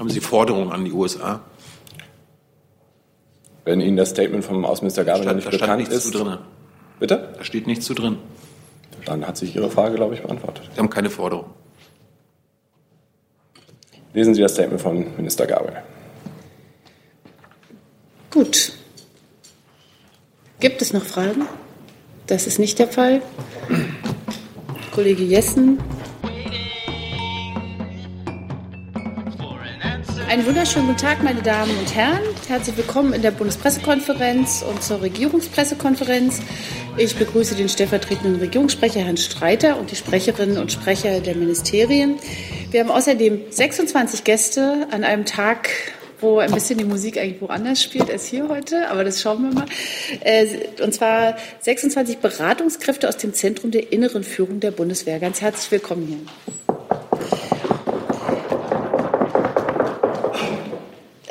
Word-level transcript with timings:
Haben 0.00 0.08
Sie 0.08 0.20
Forderungen 0.20 0.72
an 0.72 0.86
die 0.86 0.92
USA? 0.92 1.42
Wenn 3.66 3.82
Ihnen 3.82 3.98
das 3.98 4.08
Statement 4.08 4.42
vom 4.42 4.64
Außenminister 4.64 5.04
Gabriel 5.04 5.34
nicht 5.34 5.46
da 5.46 5.50
bekannt 5.50 5.80
nichts 5.80 5.94
ist. 5.94 6.04
Zu 6.04 6.24
drin. 6.24 6.38
Bitte? 6.98 7.34
Da 7.36 7.44
steht 7.44 7.66
nichts 7.66 7.84
zu 7.84 7.92
drin. 7.92 8.16
Dann 9.04 9.26
hat 9.26 9.36
sich 9.36 9.54
Ihre 9.54 9.70
Frage, 9.70 9.96
glaube 9.96 10.14
ich, 10.14 10.22
beantwortet. 10.22 10.70
Sie 10.72 10.78
haben 10.78 10.88
keine 10.88 11.10
Forderung. 11.10 11.50
Lesen 14.14 14.34
Sie 14.34 14.40
das 14.40 14.54
Statement 14.54 14.80
von 14.80 15.16
Minister 15.16 15.46
Gabriel. 15.46 15.82
Gut. 18.30 18.72
Gibt 20.60 20.80
es 20.80 20.94
noch 20.94 21.04
Fragen? 21.04 21.46
Das 22.26 22.46
ist 22.46 22.58
nicht 22.58 22.78
der 22.78 22.88
Fall. 22.88 23.20
Kollege 24.92 25.24
Jessen. 25.24 25.78
Einen 30.30 30.46
wunderschönen 30.46 30.86
guten 30.86 30.98
Tag, 31.00 31.24
meine 31.24 31.42
Damen 31.42 31.76
und 31.76 31.92
Herren. 31.92 32.22
Herzlich 32.46 32.76
willkommen 32.76 33.14
in 33.14 33.20
der 33.20 33.32
Bundespressekonferenz 33.32 34.62
und 34.62 34.80
zur 34.80 35.02
Regierungspressekonferenz. 35.02 36.38
Ich 36.96 37.16
begrüße 37.16 37.56
den 37.56 37.68
stellvertretenden 37.68 38.36
Regierungssprecher 38.36 39.00
Herrn 39.00 39.16
Streiter 39.16 39.76
und 39.76 39.90
die 39.90 39.96
Sprecherinnen 39.96 40.58
und 40.58 40.70
Sprecher 40.70 41.18
der 41.18 41.34
Ministerien. 41.34 42.20
Wir 42.70 42.78
haben 42.78 42.92
außerdem 42.92 43.40
26 43.50 44.22
Gäste 44.22 44.86
an 44.92 45.02
einem 45.02 45.24
Tag, 45.24 45.68
wo 46.20 46.38
ein 46.38 46.52
bisschen 46.52 46.78
die 46.78 46.84
Musik 46.84 47.18
eigentlich 47.18 47.40
woanders 47.40 47.82
spielt 47.82 48.08
als 48.08 48.26
hier 48.26 48.48
heute, 48.48 48.88
aber 48.88 49.02
das 49.02 49.20
schauen 49.20 49.42
wir 49.42 49.52
mal. 49.52 49.66
Äh, 50.20 50.46
und 50.80 50.94
zwar 50.94 51.38
26 51.58 52.18
Beratungskräfte 52.18 53.08
aus 53.08 53.16
dem 53.16 53.34
Zentrum 53.34 53.72
der 53.72 53.92
inneren 53.92 54.22
Führung 54.22 54.60
der 54.60 54.70
Bundeswehr. 54.70 55.18
Ganz 55.18 55.40
herzlich 55.40 55.72
willkommen 55.72 56.06
hier. 56.06 56.54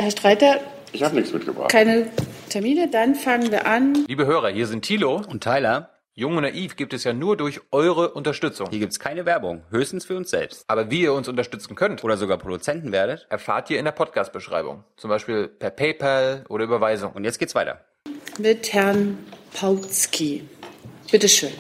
Herr 0.09 0.18
Streiter. 0.18 0.59
Ich 0.91 1.04
habe 1.04 1.13
nichts 1.13 1.31
mitgebracht. 1.31 1.70
Keine 1.70 2.08
Termine, 2.49 2.90
dann 2.90 3.13
fangen 3.13 3.52
wir 3.52 3.68
an. 3.68 4.05
Liebe 4.07 4.26
Hörer, 4.26 4.49
hier 4.49 4.65
sind 4.65 4.84
Thilo 4.84 5.21
und 5.29 5.43
Tyler. 5.43 5.91
Jung 6.15 6.35
und 6.35 6.41
Naiv 6.41 6.76
gibt 6.77 6.96
es 6.96 7.04
ja 7.04 7.13
nur 7.13 7.38
durch 7.38 7.62
eure 7.71 8.13
Unterstützung. 8.13 8.70
Hier 8.71 8.80
gibt 8.80 8.91
es 8.91 8.99
keine 8.99 9.27
Werbung, 9.27 9.62
höchstens 9.70 10.05
für 10.05 10.18
uns 10.18 10.32
selbst. 10.32 10.63
Aber 10.65 10.90
wie 10.90 11.02
ihr 11.02 11.13
uns 11.13 11.27
unterstützen 11.27 11.76
könnt 11.76 12.04
oder 12.04 12.18
sogar 12.18 12.40
Produzenten 12.40 12.91
werdet, 12.91 13.27
erfahrt 13.30 13.70
ihr 13.70 13.77
in 13.77 13.85
der 13.85 13.91
Podcast-Beschreibung. 13.91 14.84
Zum 14.98 15.12
Beispiel 15.12 15.48
per 15.48 15.70
PayPal 15.70 16.43
oder 16.49 16.63
Überweisung. 16.63 17.12
Und 17.12 17.24
jetzt 17.24 17.37
geht's 17.37 17.54
weiter. 17.54 17.85
Mit 18.40 18.74
Herrn 18.74 19.15
Pautzki. 19.54 20.43
Bitteschön. 21.12 21.52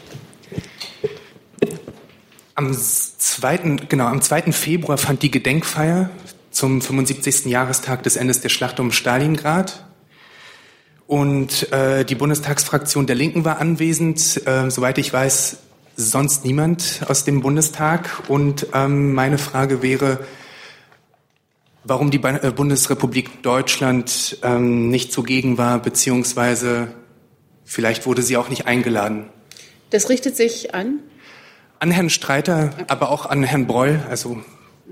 Am 2.55 2.73
2. 2.73 3.57
Genau, 3.87 4.07
am 4.07 4.21
2. 4.21 4.51
Februar 4.51 4.97
fand 4.97 5.21
die 5.21 5.29
Gedenkfeier 5.31 6.09
zum 6.59 6.81
75. 6.81 7.45
Jahrestag 7.45 8.03
des 8.03 8.17
Endes 8.17 8.41
der 8.41 8.49
Schlacht 8.49 8.81
um 8.81 8.91
Stalingrad. 8.91 9.85
Und 11.07 11.71
äh, 11.71 12.03
die 12.03 12.15
Bundestagsfraktion 12.15 13.07
der 13.07 13.15
Linken 13.15 13.45
war 13.45 13.59
anwesend. 13.59 14.45
Äh, 14.45 14.69
soweit 14.69 14.97
ich 14.97 15.13
weiß, 15.13 15.57
sonst 15.95 16.43
niemand 16.43 17.03
aus 17.07 17.23
dem 17.23 17.39
Bundestag. 17.39 18.23
Und 18.27 18.67
ähm, 18.73 19.13
meine 19.13 19.37
Frage 19.37 19.81
wäre, 19.81 20.19
warum 21.85 22.11
die 22.11 22.21
äh, 22.21 22.51
Bundesrepublik 22.53 23.41
Deutschland 23.41 24.37
ähm, 24.43 24.89
nicht 24.89 25.13
zugegen 25.13 25.57
war, 25.57 25.81
beziehungsweise 25.81 26.89
vielleicht 27.63 28.05
wurde 28.05 28.21
sie 28.21 28.35
auch 28.35 28.49
nicht 28.49 28.67
eingeladen. 28.67 29.29
Das 29.91 30.09
richtet 30.09 30.35
sich 30.35 30.75
an? 30.75 30.99
An 31.79 31.89
Herrn 31.89 32.09
Streiter, 32.09 32.71
aber 32.89 33.11
auch 33.11 33.27
an 33.27 33.43
Herrn 33.43 33.65
Breul, 33.65 34.01
also 34.09 34.43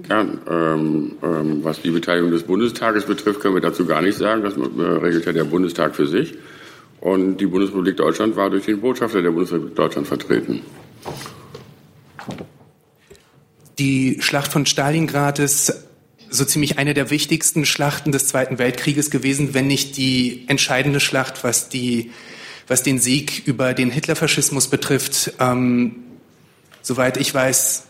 ja, 0.10 0.22
ähm, 0.22 1.16
ähm, 1.24 1.64
was 1.64 1.82
die 1.82 1.90
Beteiligung 1.90 2.32
des 2.32 2.44
Bundestages 2.44 3.06
betrifft, 3.06 3.40
können 3.40 3.56
wir 3.56 3.62
dazu 3.62 3.86
gar 3.86 4.02
nichts 4.02 4.20
sagen. 4.20 4.44
Das 4.44 4.56
äh, 4.56 4.82
regelt 4.82 5.26
ja 5.26 5.34
der 5.34 5.46
Bundestag 5.46 5.96
für 5.96 6.08
sich. 6.08 6.36
Und 7.00 7.38
die 7.38 7.48
Bundesrepublik 7.48 7.98
Deutschland 7.98 8.36
war 8.36 8.50
durch 8.50 8.66
den 8.66 8.80
Botschafter 8.80 9.22
der 9.22 9.32
Bundesrepublik 9.32 9.76
Deutschland 9.76 10.08
vertreten. 10.08 10.62
Die 13.80 14.18
Schlacht 14.22 14.52
von 14.52 14.66
Stalingrad 14.66 15.40
ist 15.40 15.88
so 16.30 16.46
ziemlich 16.46 16.78
eine 16.78 16.94
der 16.94 17.10
wichtigsten 17.10 17.66
Schlachten 17.66 18.12
des 18.12 18.28
Zweiten 18.28 18.58
Weltkrieges 18.60 19.12
gewesen, 19.12 19.54
wenn 19.54 19.68
nicht 19.68 19.98
die 19.98 20.46
entscheidende 20.48 21.00
Schlacht, 21.00 21.44
was, 21.44 21.70
die, 21.70 22.12
was 22.68 22.84
den 22.84 23.00
Sieg 23.00 23.44
über 23.46 23.74
den 23.74 23.92
Hitlerfaschismus 23.92 24.68
betrifft. 24.68 25.34
Ähm, 25.40 25.96
soweit 26.82 27.18
ich 27.18 27.34
weiß, 27.34 27.88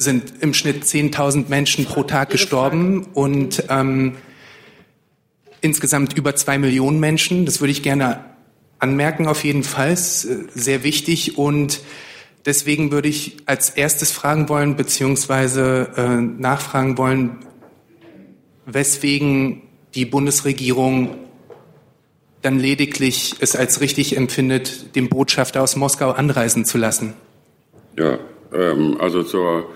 sind 0.00 0.32
im 0.40 0.54
Schnitt 0.54 0.84
10.000 0.84 1.50
Menschen 1.50 1.84
pro 1.84 2.04
Tag 2.04 2.30
gestorben 2.30 3.06
und 3.12 3.64
ähm, 3.68 4.16
insgesamt 5.60 6.16
über 6.16 6.34
zwei 6.34 6.56
Millionen 6.56 7.00
Menschen. 7.00 7.44
Das 7.44 7.60
würde 7.60 7.70
ich 7.70 7.82
gerne 7.82 8.24
anmerken, 8.78 9.28
auf 9.28 9.44
jeden 9.44 9.62
Fall. 9.62 9.92
Ist, 9.92 10.24
äh, 10.24 10.38
sehr 10.54 10.84
wichtig 10.84 11.36
und 11.36 11.82
deswegen 12.46 12.92
würde 12.92 13.08
ich 13.08 13.36
als 13.44 13.68
erstes 13.68 14.10
fragen 14.10 14.48
wollen, 14.48 14.74
beziehungsweise 14.74 15.90
äh, 15.94 16.08
nachfragen 16.16 16.96
wollen, 16.96 17.36
weswegen 18.64 19.60
die 19.94 20.06
Bundesregierung 20.06 21.18
dann 22.40 22.58
lediglich 22.58 23.34
es 23.40 23.54
als 23.54 23.82
richtig 23.82 24.16
empfindet, 24.16 24.96
den 24.96 25.10
Botschafter 25.10 25.60
aus 25.62 25.76
Moskau 25.76 26.12
anreisen 26.12 26.64
zu 26.64 26.78
lassen. 26.78 27.12
Ja, 27.98 28.18
ähm, 28.54 28.96
also 28.98 29.22
zur 29.22 29.68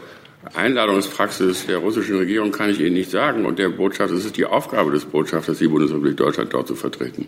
Einladungspraxis 0.53 1.67
der 1.67 1.79
russischen 1.79 2.17
Regierung 2.17 2.53
kann 2.53 2.71
ich 2.71 2.81
Ihnen 2.81 2.95
nicht 2.95 3.11
sagen. 3.11 3.47
Und 3.47 3.59
der 3.59 3.71
Botschafter, 3.71 4.15
es 4.15 4.25
ist 4.25 4.37
die 4.37 4.45
Aufgabe 4.45 4.91
des 4.91 5.05
Botschafters, 5.05 5.59
die 5.59 5.69
Bundesrepublik 5.69 6.17
Deutschland 6.17 6.53
dort 6.53 6.69
zu 6.69 6.75
vertreten. 6.75 7.27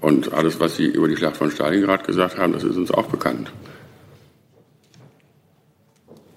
Und 0.00 0.32
alles, 0.32 0.58
was 0.58 0.76
Sie 0.76 0.86
über 0.86 1.08
die 1.08 1.16
Schlacht 1.16 1.36
von 1.36 1.50
Stalingrad 1.50 2.06
gesagt 2.06 2.38
haben, 2.38 2.52
das 2.52 2.64
ist 2.64 2.76
uns 2.76 2.90
auch 2.90 3.06
bekannt. 3.06 3.52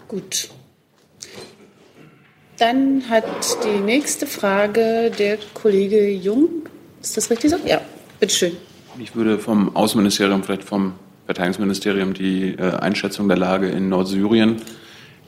Gut. 0.08 0.50
Dann 2.58 3.04
hat 3.10 3.26
die 3.66 3.80
nächste 3.80 4.28
Frage 4.28 5.12
der 5.18 5.38
Kollege 5.54 6.10
Jung. 6.10 6.50
Ist 7.02 7.18
das 7.18 7.30
richtig 7.30 7.52
so? 7.52 7.58
Ja, 7.66 7.82
bitteschön. 8.20 8.56
Ich 9.00 9.16
würde 9.16 9.40
vom 9.40 9.76
Außenministerium, 9.76 10.44
vielleicht 10.44 10.64
vom 10.64 10.94
Verteidigungsministerium 11.26 12.14
die 12.14 12.56
äh, 12.58 12.62
Einschätzung 12.78 13.28
der 13.28 13.38
Lage 13.38 13.68
in 13.68 13.90
Nordsyrien 13.90 14.62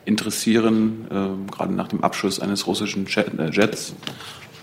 interessieren, 0.07 1.05
äh, 1.11 1.51
gerade 1.51 1.73
nach 1.73 1.89
dem 1.89 2.03
Abschuss 2.03 2.39
eines 2.39 2.65
russischen 2.65 3.05
äh, 3.07 3.51
Jets. 3.51 3.93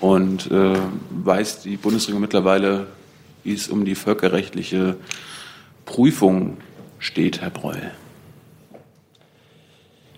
Und 0.01 0.51
äh, 0.51 0.75
weiß 1.11 1.63
die 1.63 1.77
Bundesregierung 1.77 2.23
mittlerweile, 2.23 2.87
wie 3.45 3.53
es 3.53 3.69
um 3.69 3.85
die 3.85 3.95
völkerrechtliche 3.95 4.97
Prüfung 5.85 6.57
steht, 6.99 7.43
Herr 7.43 7.51
Breul? 7.51 7.93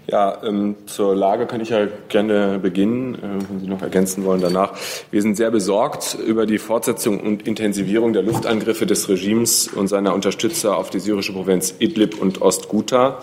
Ja, 0.08 0.40
ähm, 0.44 0.76
zur 0.86 1.16
Lage 1.16 1.46
kann 1.46 1.60
ich 1.60 1.70
ja 1.70 1.88
gerne 2.08 2.60
beginnen, 2.60 3.16
äh, 3.16 3.50
wenn 3.50 3.58
Sie 3.58 3.66
noch 3.66 3.82
ergänzen 3.82 4.24
wollen 4.24 4.40
danach. 4.40 4.74
Wir 5.10 5.20
sind 5.20 5.36
sehr 5.36 5.50
besorgt 5.50 6.16
über 6.24 6.46
die 6.46 6.58
Fortsetzung 6.58 7.18
und 7.18 7.46
Intensivierung 7.48 8.12
der 8.12 8.22
Luftangriffe 8.22 8.86
des 8.86 9.08
Regimes 9.08 9.66
und 9.66 9.88
seiner 9.88 10.14
Unterstützer 10.14 10.76
auf 10.76 10.90
die 10.90 11.00
syrische 11.00 11.32
Provinz 11.32 11.74
Idlib 11.80 12.20
und 12.22 12.40
Ostguta. 12.40 13.18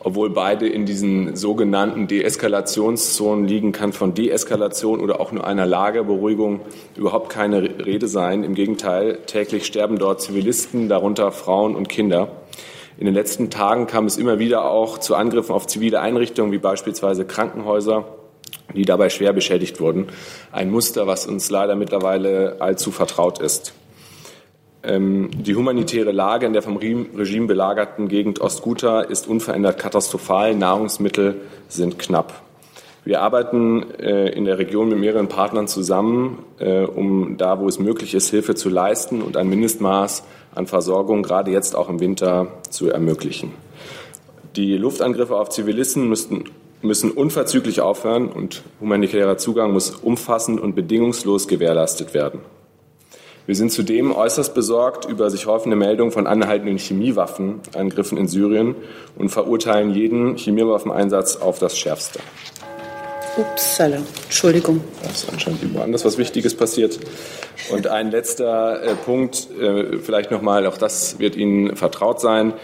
Obwohl 0.00 0.30
beide 0.30 0.68
in 0.68 0.84
diesen 0.84 1.36
sogenannten 1.36 2.08
Deeskalationszonen 2.08 3.46
liegen, 3.46 3.72
kann 3.72 3.92
von 3.92 4.14
Deeskalation 4.14 5.00
oder 5.00 5.20
auch 5.20 5.30
nur 5.30 5.46
einer 5.46 5.66
Lagerberuhigung 5.66 6.60
überhaupt 6.96 7.28
keine 7.28 7.62
Rede 7.62 8.08
sein. 8.08 8.42
Im 8.42 8.54
Gegenteil, 8.54 9.18
täglich 9.26 9.64
sterben 9.64 9.98
dort 9.98 10.20
Zivilisten, 10.22 10.88
darunter 10.88 11.30
Frauen 11.30 11.76
und 11.76 11.88
Kinder. 11.88 12.28
In 12.98 13.04
den 13.04 13.14
letzten 13.14 13.50
Tagen 13.50 13.86
kam 13.86 14.06
es 14.06 14.16
immer 14.16 14.38
wieder 14.38 14.70
auch 14.70 14.98
zu 14.98 15.14
Angriffen 15.14 15.52
auf 15.52 15.66
zivile 15.66 16.00
Einrichtungen 16.00 16.50
wie 16.50 16.58
beispielsweise 16.58 17.26
Krankenhäuser, 17.26 18.04
die 18.74 18.86
dabei 18.86 19.10
schwer 19.10 19.34
beschädigt 19.34 19.80
wurden. 19.80 20.06
Ein 20.50 20.70
Muster, 20.70 21.06
was 21.06 21.26
uns 21.26 21.50
leider 21.50 21.76
mittlerweile 21.76 22.56
allzu 22.60 22.90
vertraut 22.90 23.38
ist. 23.38 23.74
Ähm, 24.82 25.30
die 25.34 25.54
humanitäre 25.56 26.12
Lage 26.12 26.46
in 26.46 26.54
der 26.54 26.62
vom 26.62 26.78
Regime 26.78 27.46
belagerten 27.46 28.08
Gegend 28.08 28.40
Ostguta 28.40 29.02
ist 29.02 29.26
unverändert 29.28 29.78
katastrophal. 29.78 30.54
Nahrungsmittel 30.54 31.42
sind 31.68 31.98
knapp. 31.98 32.42
Wir 33.04 33.20
arbeiten 33.20 33.90
äh, 34.00 34.30
in 34.30 34.46
der 34.46 34.58
Region 34.58 34.88
mit 34.88 34.98
mehreren 34.98 35.28
Partnern 35.28 35.68
zusammen, 35.68 36.44
äh, 36.58 36.80
um 36.80 37.36
da, 37.36 37.60
wo 37.60 37.68
es 37.68 37.78
möglich 37.78 38.14
ist, 38.14 38.30
Hilfe 38.30 38.54
zu 38.54 38.68
leisten 38.68 39.22
und 39.22 39.36
ein 39.36 39.48
Mindestmaß 39.48 40.24
an 40.56 40.66
Versorgung 40.66 41.22
gerade 41.22 41.50
jetzt 41.50 41.76
auch 41.76 41.88
im 41.88 42.00
Winter 42.00 42.48
zu 42.70 42.90
ermöglichen. 42.90 43.52
Die 44.56 44.76
Luftangriffe 44.76 45.36
auf 45.36 45.50
Zivilisten 45.50 46.08
müssten, 46.08 46.44
müssen 46.82 47.10
unverzüglich 47.10 47.80
aufhören 47.80 48.28
und 48.28 48.62
humanitärer 48.80 49.36
Zugang 49.36 49.72
muss 49.72 49.90
umfassend 49.90 50.60
und 50.60 50.74
bedingungslos 50.74 51.46
gewährleistet 51.46 52.14
werden. 52.14 52.40
Wir 53.46 53.54
sind 53.54 53.70
zudem 53.70 54.10
äußerst 54.10 54.54
besorgt 54.54 55.04
über 55.04 55.30
sich 55.30 55.46
häufende 55.46 55.76
Meldungen 55.76 56.10
von 56.10 56.26
anhaltenden 56.26 56.78
Chemiewaffenangriffen 56.78 58.18
in 58.18 58.26
Syrien 58.26 58.74
und 59.16 59.28
verurteilen 59.28 59.94
jeden 59.94 60.36
Chemiewaffeneinsatz 60.36 61.36
auf 61.36 61.60
das 61.60 61.78
Schärfste. 61.78 62.18
Upsala, 63.36 63.98
Entschuldigung. 64.24 64.80
Da 65.02 65.10
ist 65.10 65.30
anscheinend 65.30 65.62
irgendwo 65.62 65.82
anders 65.82 66.04
was 66.04 66.16
Wichtiges 66.18 66.54
passiert. 66.54 66.98
Und 67.70 67.86
ein 67.86 68.10
letzter 68.10 68.82
äh, 68.82 68.94
Punkt, 68.94 69.48
äh, 69.60 69.98
vielleicht 69.98 70.30
nochmal, 70.30 70.66
auch 70.66 70.78
das 70.78 71.18
wird 71.18 71.36
Ihnen 71.36 71.76
vertraut 71.76 72.20
sein. 72.20 72.54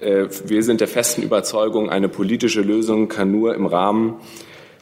Äh, 0.00 0.26
wir 0.44 0.62
sind 0.62 0.80
der 0.80 0.88
festen 0.88 1.22
Überzeugung, 1.22 1.90
eine 1.90 2.08
politische 2.08 2.60
Lösung 2.60 3.08
kann 3.08 3.32
nur 3.32 3.54
im 3.54 3.66
Rahmen 3.66 4.20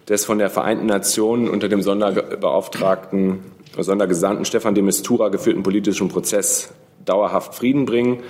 des 0.08 0.24
von 0.24 0.38
der 0.38 0.50
Vereinten 0.50 0.86
Nationen 0.86 1.48
unter 1.48 1.68
dem 1.68 1.82
Sonderbeauftragten, 1.82 3.40
Sondergesandten 3.76 4.44
Stefan 4.44 4.74
de 4.74 4.82
Mistura 4.82 5.28
geführten 5.28 5.62
politischen 5.62 6.08
Prozess 6.08 6.70
dauerhaft 7.04 7.54
Frieden 7.54 7.84
bringen. 7.84 8.22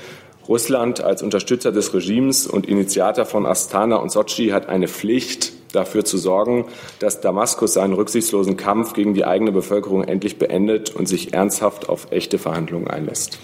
Russland 0.48 1.02
als 1.02 1.22
Unterstützer 1.22 1.72
des 1.72 1.92
Regimes 1.92 2.46
und 2.46 2.66
Initiator 2.66 3.26
von 3.26 3.44
Astana 3.44 3.96
und 3.96 4.10
Sochi 4.10 4.48
hat 4.48 4.66
eine 4.68 4.88
Pflicht, 4.88 5.52
dafür 5.72 6.04
zu 6.04 6.16
sorgen, 6.16 6.64
dass 6.98 7.20
Damaskus 7.20 7.74
seinen 7.74 7.92
rücksichtslosen 7.92 8.56
Kampf 8.56 8.94
gegen 8.94 9.12
die 9.12 9.26
eigene 9.26 9.52
Bevölkerung 9.52 10.04
endlich 10.04 10.38
beendet 10.38 10.94
und 10.94 11.06
sich 11.06 11.34
ernsthaft 11.34 11.90
auf 11.90 12.10
echte 12.10 12.38
Verhandlungen 12.38 12.88
einlässt. 12.88 13.38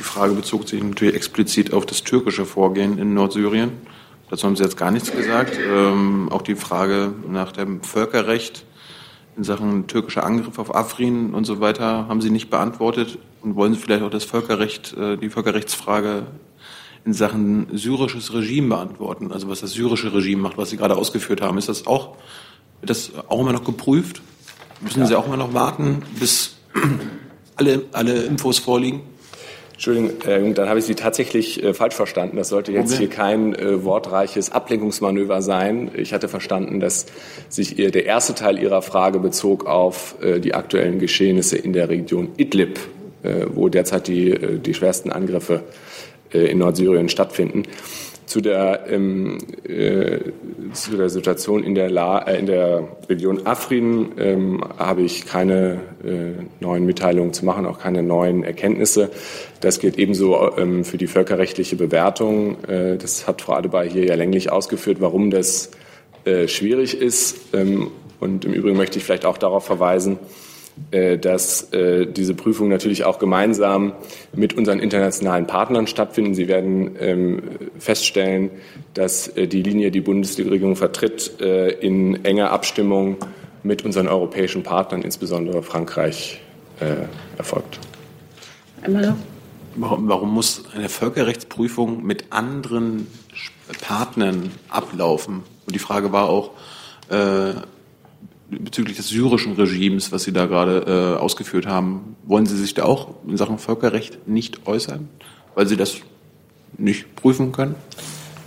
Die 0.00 0.02
Frage 0.02 0.34
bezog 0.34 0.68
sich 0.68 0.82
natürlich 0.82 1.14
explizit 1.14 1.72
auf 1.72 1.86
das 1.86 2.02
türkische 2.02 2.44
Vorgehen 2.44 2.98
in 2.98 3.14
Nordsyrien. 3.14 3.70
Dazu 4.30 4.46
haben 4.46 4.56
Sie 4.56 4.64
jetzt 4.64 4.76
gar 4.76 4.90
nichts 4.90 5.12
gesagt. 5.12 5.56
Ähm, 5.56 6.28
auch 6.30 6.42
die 6.42 6.56
Frage 6.56 7.12
nach 7.28 7.52
dem 7.52 7.82
Völkerrecht 7.82 8.64
in 9.38 9.44
Sachen 9.44 9.86
türkischer 9.86 10.26
Angriff 10.26 10.58
auf 10.58 10.74
Afrin 10.74 11.32
und 11.32 11.44
so 11.44 11.60
weiter 11.60 12.08
haben 12.08 12.20
Sie 12.20 12.30
nicht 12.30 12.50
beantwortet. 12.50 13.18
Und 13.40 13.54
wollen 13.54 13.72
Sie 13.72 13.78
vielleicht 13.78 14.02
auch 14.02 14.10
das 14.10 14.24
Völkerrecht, 14.24 14.94
äh, 14.94 15.16
die 15.16 15.30
Völkerrechtsfrage 15.30 16.26
in 17.04 17.14
Sachen 17.14 17.68
syrisches 17.72 18.34
Regime 18.34 18.68
beantworten? 18.68 19.30
Also 19.30 19.48
was 19.48 19.60
das 19.60 19.70
syrische 19.70 20.12
Regime 20.12 20.42
macht, 20.42 20.58
was 20.58 20.70
Sie 20.70 20.76
gerade 20.76 20.96
ausgeführt 20.96 21.40
haben. 21.40 21.56
Ist 21.56 21.68
das 21.68 21.86
auch, 21.86 22.16
wird 22.80 22.90
das 22.90 23.12
auch 23.28 23.40
immer 23.40 23.52
noch 23.52 23.62
geprüft? 23.62 24.22
Müssen 24.80 25.00
ja. 25.00 25.06
Sie 25.06 25.14
auch 25.14 25.26
immer 25.26 25.36
noch 25.36 25.54
warten, 25.54 26.02
bis 26.18 26.56
alle, 27.56 27.84
alle 27.92 28.24
Infos 28.24 28.58
vorliegen? 28.58 29.02
Entschuldigung, 29.78 30.10
äh, 30.26 30.52
dann 30.54 30.68
habe 30.68 30.80
ich 30.80 30.86
Sie 30.86 30.96
tatsächlich 30.96 31.62
äh, 31.62 31.72
falsch 31.72 31.94
verstanden. 31.94 32.36
Das 32.36 32.48
sollte 32.48 32.72
jetzt 32.72 32.98
hier 32.98 33.08
kein 33.08 33.54
äh, 33.54 33.84
wortreiches 33.84 34.50
Ablenkungsmanöver 34.50 35.40
sein. 35.40 35.92
Ich 35.94 36.12
hatte 36.12 36.26
verstanden, 36.26 36.80
dass 36.80 37.06
sich 37.48 37.78
ihr, 37.78 37.92
der 37.92 38.04
erste 38.04 38.34
Teil 38.34 38.58
Ihrer 38.58 38.82
Frage 38.82 39.20
bezog 39.20 39.66
auf 39.66 40.16
die 40.20 40.52
aktuellen 40.52 40.98
Geschehnisse 40.98 41.56
in 41.56 41.72
der 41.72 41.88
Region 41.88 42.30
Idlib, 42.36 42.80
wo 43.54 43.68
derzeit 43.68 44.08
die, 44.08 44.58
die 44.58 44.74
schwersten 44.74 45.12
Angriffe 45.12 45.62
in 46.32 46.58
Nordsyrien 46.58 47.08
stattfinden 47.08 47.62
zu 48.28 48.42
der, 48.42 48.84
ähm, 48.90 49.38
äh, 49.66 50.18
zu 50.74 50.98
der 50.98 51.08
Situation 51.08 51.64
in 51.64 51.74
der, 51.74 51.88
La 51.88 52.18
äh, 52.18 52.38
in 52.38 52.44
der 52.44 52.86
Region 53.08 53.46
Afrin 53.46 54.12
ähm, 54.18 54.62
habe 54.76 55.00
ich 55.00 55.24
keine 55.24 55.80
äh, 56.04 56.44
neuen 56.60 56.84
Mitteilungen 56.84 57.32
zu 57.32 57.46
machen, 57.46 57.64
auch 57.64 57.78
keine 57.78 58.02
neuen 58.02 58.44
Erkenntnisse. 58.44 59.10
Das 59.62 59.80
gilt 59.80 59.98
ebenso 59.98 60.58
ähm, 60.58 60.84
für 60.84 60.98
die 60.98 61.06
völkerrechtliche 61.06 61.76
Bewertung. 61.76 62.62
Äh, 62.64 62.98
das 62.98 63.26
hat 63.26 63.40
Frau 63.40 63.54
Adebar 63.54 63.84
hier 63.84 64.04
ja 64.04 64.14
länglich 64.14 64.52
ausgeführt, 64.52 64.98
warum 65.00 65.30
das 65.30 65.70
äh, 66.26 66.48
schwierig 66.48 67.00
ist. 67.00 67.54
Ähm, 67.54 67.90
und 68.20 68.44
im 68.44 68.52
Übrigen 68.52 68.76
möchte 68.76 68.98
ich 68.98 69.04
vielleicht 69.04 69.24
auch 69.24 69.38
darauf 69.38 69.64
verweisen, 69.64 70.18
dass 71.18 71.72
äh, 71.72 72.06
diese 72.06 72.34
Prüfungen 72.34 72.70
natürlich 72.70 73.04
auch 73.04 73.18
gemeinsam 73.18 73.92
mit 74.34 74.54
unseren 74.54 74.80
internationalen 74.80 75.46
Partnern 75.46 75.86
stattfinden. 75.86 76.34
Sie 76.34 76.48
werden 76.48 76.96
ähm, 76.98 77.42
feststellen, 77.78 78.50
dass 78.94 79.28
äh, 79.28 79.46
die 79.46 79.62
Linie, 79.62 79.90
die 79.90 80.00
Bundesregierung 80.00 80.76
vertritt, 80.76 81.40
in 81.80 82.24
enger 82.24 82.50
Abstimmung 82.50 83.16
mit 83.62 83.84
unseren 83.84 84.08
europäischen 84.08 84.62
Partnern, 84.62 85.02
insbesondere 85.02 85.62
Frankreich, 85.62 86.40
erfolgt. 87.36 87.80
Einmal 88.82 89.16
Warum, 89.80 90.08
warum 90.08 90.34
muss 90.34 90.64
eine 90.74 90.88
Völkerrechtsprüfung 90.88 92.04
mit 92.04 92.32
anderen 92.32 93.06
Partnern 93.80 94.50
ablaufen? 94.68 95.42
Und 95.66 95.74
die 95.74 95.78
Frage 95.78 96.12
war 96.12 96.28
auch, 96.28 96.50
bezüglich 98.50 98.96
des 98.96 99.08
syrischen 99.08 99.54
Regimes, 99.54 100.12
was 100.12 100.22
Sie 100.24 100.32
da 100.32 100.46
gerade 100.46 101.16
äh, 101.16 101.20
ausgeführt 101.20 101.66
haben, 101.66 102.16
wollen 102.24 102.46
Sie 102.46 102.56
sich 102.56 102.74
da 102.74 102.84
auch 102.84 103.08
in 103.26 103.36
Sachen 103.36 103.58
Völkerrecht 103.58 104.26
nicht 104.26 104.66
äußern, 104.66 105.08
weil 105.54 105.66
Sie 105.66 105.76
das 105.76 105.98
nicht 106.76 107.14
prüfen 107.16 107.52
können? 107.52 107.74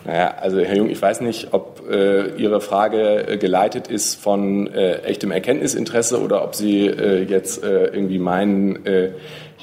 Naja, 0.06 0.34
also 0.42 0.60
Herr 0.60 0.76
Jung, 0.76 0.90
ich 0.90 1.00
weiß 1.00 1.22
nicht, 1.22 1.50
ob 1.54 1.84
äh, 1.90 2.36
Ihre 2.36 2.60
Frage 2.60 3.28
äh, 3.28 3.38
geleitet 3.38 3.88
ist 3.88 4.16
von 4.16 4.66
äh, 4.68 5.02
echtem 5.04 5.30
Erkenntnisinteresse 5.30 6.20
oder 6.20 6.44
ob 6.44 6.56
Sie 6.56 6.88
äh, 6.88 7.24
jetzt 7.24 7.64
äh, 7.64 7.86
irgendwie 7.86 8.18
meinen, 8.18 8.84
äh, 8.86 9.12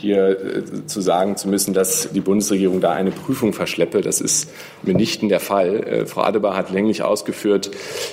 hier 0.00 0.28
äh, 0.28 0.86
zu 0.86 1.00
sagen 1.00 1.36
zu 1.36 1.48
müssen, 1.48 1.74
dass 1.74 2.10
die 2.12 2.20
Bundesregierung 2.20 2.80
da 2.80 2.92
eine 2.92 3.10
Prüfung 3.10 3.52
verschleppe. 3.52 4.00
Das 4.00 4.20
ist 4.20 4.50
mitnichten 4.82 5.28
der 5.28 5.40
Fall. 5.40 5.84
Äh, 5.84 6.06
Frau 6.06 6.22
Adebar 6.22 6.56
hat 6.56 6.70
länglich 6.70 7.02
ausgeführt, 7.02 7.70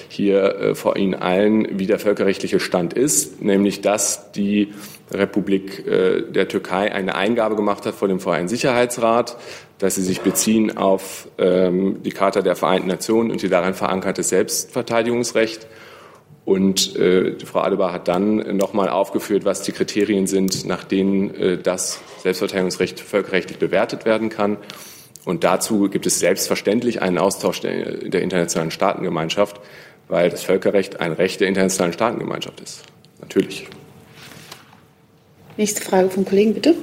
hier 0.09 0.55
äh, 0.55 0.75
vor 0.75 0.97
Ihnen 0.97 1.13
allen, 1.13 1.79
wie 1.79 1.85
der 1.85 1.99
völkerrechtliche 1.99 2.59
Stand 2.59 2.93
ist, 2.93 3.41
nämlich 3.41 3.81
dass 3.81 4.31
die 4.31 4.73
Republik 5.11 5.85
der 5.85 6.47
Türkei 6.47 6.91
eine 6.91 7.13
Eingabe 7.13 7.55
gemacht 7.55 7.85
hat 7.85 7.93
vor 7.93 8.07
dem 8.07 8.19
VN-Sicherheitsrat, 8.19 9.37
dass 9.77 9.95
sie 9.95 10.01
sich 10.01 10.21
beziehen 10.21 10.77
auf 10.77 11.27
ähm, 11.37 12.01
die 12.03 12.09
Charta 12.09 12.41
der 12.41 12.55
Vereinten 12.55 12.87
Nationen 12.87 13.29
und 13.29 13.43
die 13.43 13.47
darin 13.47 13.75
verankerte 13.75 14.23
Selbstverteidigungsrecht 14.23 15.67
und 16.45 16.95
äh, 16.95 17.37
Frau 17.43 17.61
Adebar 17.61 17.91
hat 17.91 18.07
dann 18.07 18.55
nochmal 18.55 18.87
aufgeführt, 18.89 19.45
was 19.45 19.63
die 19.63 19.71
Kriterien 19.71 20.27
sind, 20.27 20.65
nach 20.65 20.83
denen 20.83 21.33
äh, 21.33 21.57
das 21.57 22.01
Selbstverteidigungsrecht 22.21 22.99
völkerrechtlich 22.99 23.57
bewertet 23.57 24.05
werden 24.05 24.29
kann. 24.29 24.57
Und 25.25 25.43
dazu 25.43 25.89
gibt 25.89 26.05
es 26.05 26.19
selbstverständlich 26.19 27.01
einen 27.01 27.17
Austausch 27.17 27.61
der, 27.61 27.97
der 27.97 28.21
internationalen 28.21 28.69
Staatengemeinschaft, 28.69 29.59
weil 30.07 30.29
das 30.29 30.43
Völkerrecht 30.43 30.99
ein 30.99 31.13
Recht 31.13 31.41
der 31.41 31.47
internationalen 31.47 31.93
Staatengemeinschaft 31.93 32.61
ist. 32.61 32.83
Natürlich. 33.21 33.67
Nächste 35.57 35.81
Frage 35.81 36.11
vom 36.11 36.25
Kollegen, 36.25 36.53
bitte. 36.53 36.75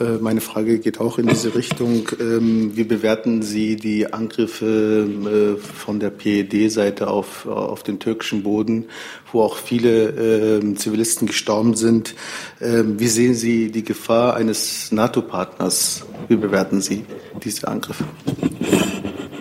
Äh, 0.00 0.18
meine 0.20 0.40
Frage 0.40 0.78
geht 0.78 1.00
auch 1.00 1.18
in 1.18 1.26
diese 1.26 1.54
Richtung. 1.54 2.08
Ähm, 2.20 2.76
wie 2.76 2.84
bewerten 2.84 3.42
Sie 3.42 3.76
die 3.76 4.12
Angriffe 4.12 5.06
äh, 5.06 5.60
von 5.60 6.00
der 6.00 6.10
PED-Seite 6.10 7.08
auf, 7.08 7.46
auf 7.46 7.82
den 7.82 7.98
türkischen 7.98 8.42
Boden, 8.42 8.86
wo 9.32 9.42
auch 9.42 9.56
viele 9.56 10.58
ähm, 10.60 10.76
Zivilisten 10.76 11.26
gestorben 11.26 11.74
sind? 11.74 12.14
Ähm, 12.60 12.98
wie 12.98 13.08
sehen 13.08 13.34
Sie 13.34 13.70
die 13.70 13.84
Gefahr 13.84 14.34
eines 14.34 14.92
NATO-Partners? 14.92 16.04
Wie 16.28 16.36
bewerten 16.36 16.80
Sie 16.80 17.04
diese 17.42 17.68
Angriffe? 17.68 18.04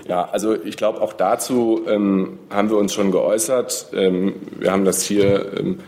Ja, 0.07 0.29
also 0.29 0.55
ich 0.55 0.77
glaube, 0.77 1.01
auch 1.01 1.13
dazu 1.13 1.81
ähm, 1.87 2.39
haben 2.49 2.69
wir 2.69 2.77
uns 2.77 2.93
schon 2.93 3.11
geäußert. 3.11 3.87
Ähm, 3.93 4.35
wir 4.57 4.71
haben 4.71 4.85
das 4.85 5.03
hier 5.03 5.57
ähm, 5.57 5.79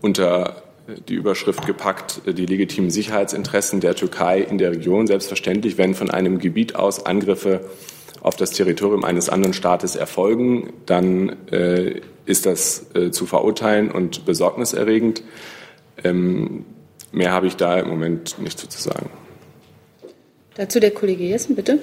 unter 0.00 0.65
die 1.08 1.14
Überschrift 1.14 1.66
gepackt, 1.66 2.22
die 2.26 2.46
legitimen 2.46 2.90
Sicherheitsinteressen 2.90 3.80
der 3.80 3.94
Türkei 3.94 4.40
in 4.40 4.58
der 4.58 4.72
Region. 4.72 5.06
Selbstverständlich, 5.06 5.78
wenn 5.78 5.94
von 5.94 6.10
einem 6.10 6.38
Gebiet 6.38 6.76
aus 6.76 7.06
Angriffe 7.06 7.68
auf 8.20 8.36
das 8.36 8.50
Territorium 8.50 9.04
eines 9.04 9.28
anderen 9.28 9.52
Staates 9.52 9.96
erfolgen, 9.96 10.72
dann 10.86 11.36
äh, 11.50 12.00
ist 12.24 12.46
das 12.46 12.86
äh, 12.94 13.10
zu 13.10 13.26
verurteilen 13.26 13.90
und 13.90 14.24
besorgniserregend. 14.24 15.22
Ähm, 16.02 16.64
mehr 17.12 17.32
habe 17.32 17.46
ich 17.46 17.56
da 17.56 17.78
im 17.78 17.88
Moment 17.88 18.38
nicht 18.38 18.58
zu 18.58 18.80
sagen. 18.80 19.10
Dazu 20.54 20.80
der 20.80 20.90
Kollege 20.90 21.24
Jessen, 21.24 21.54
bitte. 21.54 21.78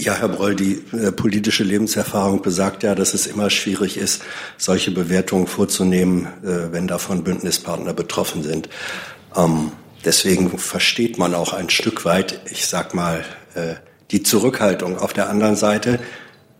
Ja, 0.00 0.14
Herr 0.14 0.28
Broll, 0.28 0.54
die 0.54 0.82
äh, 0.96 1.12
politische 1.12 1.62
Lebenserfahrung 1.62 2.40
besagt 2.40 2.84
ja, 2.84 2.94
dass 2.94 3.12
es 3.12 3.26
immer 3.26 3.50
schwierig 3.50 3.98
ist, 3.98 4.22
solche 4.56 4.92
Bewertungen 4.92 5.46
vorzunehmen, 5.46 6.26
äh, 6.42 6.72
wenn 6.72 6.88
davon 6.88 7.22
Bündnispartner 7.22 7.92
betroffen 7.92 8.42
sind. 8.42 8.70
Ähm, 9.36 9.72
deswegen 10.02 10.58
versteht 10.58 11.18
man 11.18 11.34
auch 11.34 11.52
ein 11.52 11.68
Stück 11.68 12.06
weit, 12.06 12.40
ich 12.50 12.66
sag 12.66 12.94
mal, 12.94 13.26
äh, 13.54 13.74
die 14.10 14.22
Zurückhaltung. 14.22 14.96
Auf 14.96 15.12
der 15.12 15.28
anderen 15.28 15.56
Seite 15.56 15.98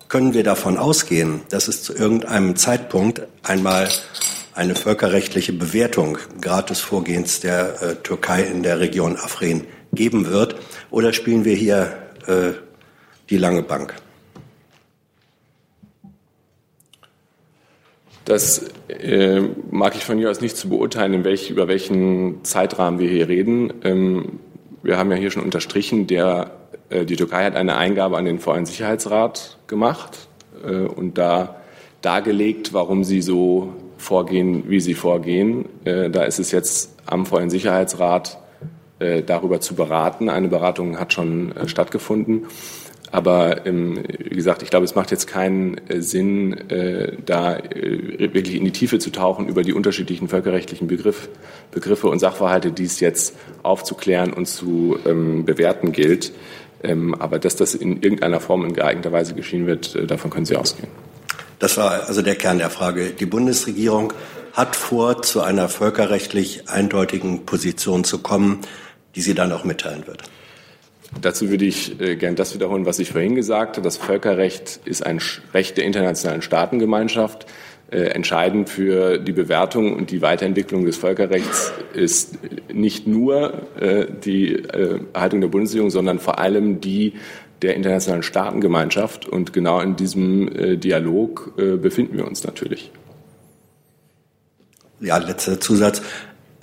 können 0.08 0.34
wir 0.34 0.44
davon 0.44 0.76
ausgehen, 0.76 1.40
dass 1.48 1.66
es 1.66 1.82
zu 1.82 1.94
irgendeinem 1.94 2.56
Zeitpunkt 2.56 3.22
einmal 3.42 3.88
eine 4.52 4.74
völkerrechtliche 4.74 5.54
Bewertung 5.54 6.18
gerade 6.42 6.68
des 6.68 6.80
Vorgehens 6.80 7.40
der 7.40 7.80
äh, 7.80 7.94
Türkei 7.94 8.42
in 8.42 8.62
der 8.62 8.80
Region 8.80 9.16
Afrin 9.16 9.66
geben 9.94 10.26
wird? 10.26 10.56
Oder 10.90 11.14
spielen 11.14 11.46
wir 11.46 11.54
hier 11.54 11.96
äh, 12.26 12.52
die 13.30 13.38
lange 13.38 13.62
Bank? 13.62 13.94
Das 18.24 18.70
äh, 18.88 19.40
mag 19.70 19.96
ich 19.96 20.04
von 20.04 20.18
hier 20.18 20.30
aus 20.30 20.40
nicht 20.40 20.56
zu 20.56 20.68
beurteilen, 20.68 21.24
welch, 21.24 21.50
über 21.50 21.66
welchen 21.66 22.44
Zeitrahmen 22.44 23.00
wir 23.00 23.08
hier 23.08 23.28
reden. 23.28 23.72
Ähm, 23.82 24.38
wir 24.82 24.98
haben 24.98 25.10
ja 25.10 25.16
hier 25.16 25.30
schon 25.30 25.42
unterstrichen, 25.42 26.06
der, 26.06 26.52
äh, 26.90 27.04
die 27.04 27.16
Türkei 27.16 27.44
hat 27.44 27.56
eine 27.56 27.76
Eingabe 27.76 28.16
an 28.16 28.24
den 28.24 28.38
VN-Sicherheitsrat 28.38 29.58
gemacht 29.66 30.28
äh, 30.64 30.86
und 30.86 31.18
da 31.18 31.56
dargelegt, 32.02 32.72
warum 32.72 33.04
sie 33.04 33.20
so 33.20 33.74
vorgehen, 33.96 34.64
wie 34.68 34.80
sie 34.80 34.94
vorgehen. 34.94 35.66
Äh, 35.84 36.10
da 36.10 36.22
ist 36.22 36.38
es 36.38 36.52
jetzt 36.52 36.94
am 37.06 37.26
Vollen 37.26 37.50
Sicherheitsrat 37.50 38.38
äh, 38.98 39.22
darüber 39.22 39.60
zu 39.60 39.74
beraten. 39.74 40.28
Eine 40.28 40.48
Beratung 40.48 40.98
hat 40.98 41.12
schon 41.12 41.56
äh, 41.56 41.68
stattgefunden. 41.68 42.46
Aber 43.12 43.66
ähm, 43.66 44.04
wie 44.18 44.36
gesagt, 44.36 44.62
ich 44.62 44.70
glaube, 44.70 44.84
es 44.84 44.94
macht 44.94 45.10
jetzt 45.10 45.26
keinen 45.26 45.80
Sinn, 45.98 46.56
da 47.26 47.58
wirklich 47.58 48.54
in 48.54 48.64
die 48.64 48.70
Tiefe 48.70 48.98
zu 48.98 49.10
tauchen 49.10 49.48
über 49.48 49.62
die 49.62 49.72
unterschiedlichen 49.72 50.28
völkerrechtlichen 50.28 50.86
Begriff, 50.86 51.28
Begriffe 51.72 52.08
und 52.08 52.20
Sachverhalte, 52.20 52.70
die 52.70 52.84
es 52.84 53.00
jetzt 53.00 53.36
aufzuklären 53.62 54.32
und 54.32 54.46
zu 54.46 54.98
ähm, 55.06 55.44
bewerten 55.44 55.92
gilt. 55.92 56.32
Ähm, 56.82 57.14
aber 57.14 57.38
dass 57.38 57.56
das 57.56 57.74
in 57.74 58.02
irgendeiner 58.02 58.40
Form 58.40 58.64
in 58.64 58.74
geeigneter 58.74 59.12
Weise 59.12 59.34
geschehen 59.34 59.66
wird, 59.66 60.10
davon 60.10 60.30
können 60.30 60.46
Sie 60.46 60.56
ausgehen. 60.56 60.88
Das 61.58 61.76
war 61.76 62.08
also 62.08 62.22
der 62.22 62.36
Kern 62.36 62.58
der 62.58 62.70
Frage. 62.70 63.10
Die 63.10 63.26
Bundesregierung 63.26 64.14
hat 64.54 64.76
vor, 64.76 65.22
zu 65.22 65.42
einer 65.42 65.68
völkerrechtlich 65.68 66.68
eindeutigen 66.68 67.44
Position 67.44 68.02
zu 68.02 68.18
kommen, 68.18 68.60
die 69.14 69.20
sie 69.20 69.34
dann 69.34 69.52
auch 69.52 69.64
mitteilen 69.64 70.06
wird. 70.06 70.22
Dazu 71.20 71.50
würde 71.50 71.64
ich 71.64 72.00
äh, 72.00 72.16
gern 72.16 72.36
das 72.36 72.54
wiederholen, 72.54 72.86
was 72.86 72.98
ich 72.98 73.12
vorhin 73.12 73.34
gesagt 73.34 73.76
habe. 73.76 73.84
Das 73.84 73.96
Völkerrecht 73.96 74.80
ist 74.84 75.04
ein 75.04 75.20
Recht 75.52 75.76
der 75.76 75.84
internationalen 75.84 76.42
Staatengemeinschaft. 76.42 77.46
Äh, 77.90 78.10
entscheidend 78.10 78.68
für 78.68 79.18
die 79.18 79.32
Bewertung 79.32 79.96
und 79.96 80.12
die 80.12 80.22
Weiterentwicklung 80.22 80.84
des 80.84 80.96
Völkerrechts 80.96 81.72
ist 81.92 82.38
nicht 82.72 83.08
nur 83.08 83.62
äh, 83.80 84.06
die 84.24 84.54
äh, 84.54 85.00
Haltung 85.12 85.40
der 85.40 85.48
Bundesregierung, 85.48 85.90
sondern 85.90 86.20
vor 86.20 86.38
allem 86.38 86.80
die 86.80 87.14
der 87.62 87.74
internationalen 87.74 88.22
Staatengemeinschaft. 88.22 89.28
Und 89.28 89.52
genau 89.52 89.80
in 89.80 89.94
diesem 89.94 90.80
Dialog 90.80 91.52
befinden 91.56 92.16
wir 92.16 92.26
uns 92.26 92.42
natürlich. 92.42 92.90
Ja, 94.98 95.18
letzter 95.18 95.60
Zusatz. 95.60 96.00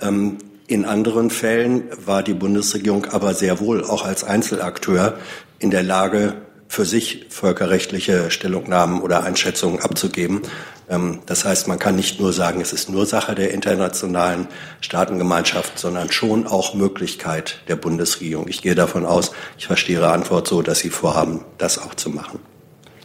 Ähm, 0.00 0.38
in 0.68 0.84
anderen 0.84 1.30
Fällen 1.30 1.84
war 2.04 2.22
die 2.22 2.34
Bundesregierung 2.34 3.06
aber 3.06 3.34
sehr 3.34 3.58
wohl 3.58 3.82
auch 3.82 4.04
als 4.04 4.22
Einzelakteur 4.22 5.18
in 5.58 5.70
der 5.70 5.82
Lage, 5.82 6.34
für 6.68 6.84
sich 6.84 7.24
völkerrechtliche 7.30 8.30
Stellungnahmen 8.30 9.00
oder 9.00 9.24
Einschätzungen 9.24 9.80
abzugeben. 9.80 10.42
Ähm, 10.90 11.20
das 11.24 11.46
heißt, 11.46 11.66
man 11.66 11.78
kann 11.78 11.96
nicht 11.96 12.20
nur 12.20 12.34
sagen, 12.34 12.60
es 12.60 12.74
ist 12.74 12.90
nur 12.90 13.06
Sache 13.06 13.34
der 13.34 13.52
internationalen 13.52 14.48
Staatengemeinschaft, 14.82 15.78
sondern 15.78 16.12
schon 16.12 16.46
auch 16.46 16.74
Möglichkeit 16.74 17.60
der 17.68 17.76
Bundesregierung. 17.76 18.48
Ich 18.48 18.60
gehe 18.60 18.74
davon 18.74 19.06
aus, 19.06 19.32
ich 19.56 19.66
verstehe 19.66 19.96
Ihre 19.96 20.10
Antwort 20.10 20.46
so, 20.46 20.60
dass 20.60 20.80
Sie 20.80 20.90
vorhaben, 20.90 21.40
das 21.56 21.78
auch 21.78 21.94
zu 21.94 22.10
machen. 22.10 22.40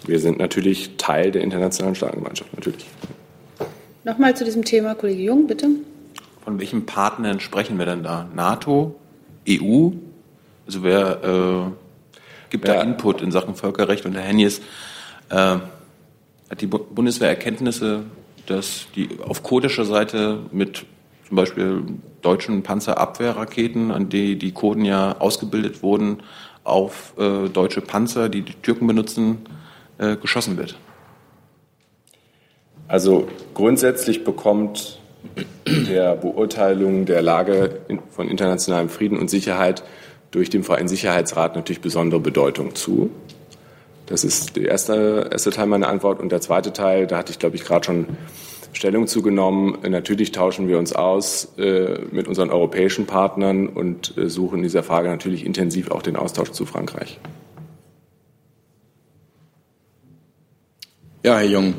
Wir 0.06 0.20
sind 0.20 0.38
natürlich 0.40 0.98
Teil 0.98 1.32
der 1.32 1.42
internationalen 1.42 1.96
Staatengemeinschaft, 1.96 2.54
natürlich. 2.54 2.86
Nochmal 4.04 4.36
zu 4.36 4.44
diesem 4.44 4.66
Thema, 4.66 4.96
Kollege 4.96 5.24
Jung, 5.24 5.48
bitte. 5.48 5.70
Von 6.44 6.60
welchen 6.60 6.86
Partnern 6.86 7.40
sprechen 7.40 7.78
wir 7.80 7.86
denn 7.86 8.04
da? 8.04 8.28
NATO? 8.34 8.96
EU? 9.48 9.92
Also 10.66 10.84
wer 10.84 11.24
äh, 11.24 12.50
gibt 12.50 12.68
ja. 12.68 12.76
da 12.76 12.82
Input 12.82 13.22
in 13.22 13.32
Sachen 13.32 13.56
Völkerrecht 13.56 14.06
und 14.06 14.14
Herr 14.14 14.24
Hennies 14.24 14.62
äh, 15.30 15.36
hat 15.36 16.62
die 16.62 16.68
Bundeswehr 16.68 17.30
Erkenntnisse, 17.30 18.04
dass 18.46 18.88
die 18.96 19.10
auf 19.26 19.44
kurdischer 19.44 19.86
Seite 19.86 20.40
mit 20.52 20.86
zum 21.28 21.38
Beispiel 21.38 21.84
deutschen 22.22 22.62
Panzerabwehrraketen, 22.62 23.92
an 23.92 24.10
die 24.10 24.38
die 24.38 24.52
Kurden 24.52 24.86
ja 24.86 25.18
ausgebildet 25.20 25.82
wurden, 25.82 26.24
auf 26.64 27.14
äh, 27.18 27.50
deutsche 27.50 27.82
Panzer, 27.82 28.30
die 28.30 28.42
die 28.42 28.54
Türken 28.54 28.88
benutzen, 28.88 29.40
äh, 29.98 30.16
geschossen 30.18 30.58
wird? 30.58 30.78
Also 32.88 33.28
grundsätzlich 33.54 34.24
bekommt 34.24 35.00
der 35.66 36.16
Beurteilung 36.16 37.06
der 37.06 37.22
Lage 37.22 37.82
von 38.12 38.28
internationalem 38.28 38.90
Frieden 38.90 39.18
und 39.18 39.30
Sicherheit 39.30 39.84
durch 40.32 40.50
den 40.50 40.64
Verein-Sicherheitsrat 40.64 41.56
natürlich 41.56 41.82
besondere 41.82 42.20
Bedeutung 42.20 42.76
zu. 42.76 43.12
Das 44.08 44.24
ist 44.24 44.56
der 44.56 44.68
erste, 44.68 45.30
erste 45.32 45.52
Teil 45.52 45.68
meiner 45.68 45.88
Antwort. 45.88 46.20
Und 46.20 46.32
der 46.32 46.42
zweite 46.42 46.74
Teil, 46.74 47.08
da 47.08 47.18
hatte 47.18 47.32
ich, 47.32 47.40
glaube 47.40 47.56
ich, 47.56 47.64
gerade 47.64 47.86
schon 47.86 48.08
Stellung 48.74 49.08
zugenommen. 49.08 49.78
Natürlich 49.88 50.32
tauschen 50.32 50.68
wir 50.68 50.78
uns 50.78 50.94
aus 50.94 51.54
äh, 51.58 52.00
mit 52.12 52.28
unseren 52.28 52.50
europäischen 52.50 53.06
Partnern 53.06 53.68
und 53.68 54.18
äh, 54.18 54.30
suchen 54.30 54.58
in 54.58 54.64
dieser 54.64 54.84
Frage 54.84 55.10
natürlich 55.10 55.46
intensiv 55.46 55.92
auch 55.92 56.02
den 56.02 56.16
Austausch 56.16 56.52
zu 56.52 56.66
Frankreich. 56.66 57.20
Ja, 61.26 61.38
Herr 61.38 61.48
Jung, 61.48 61.76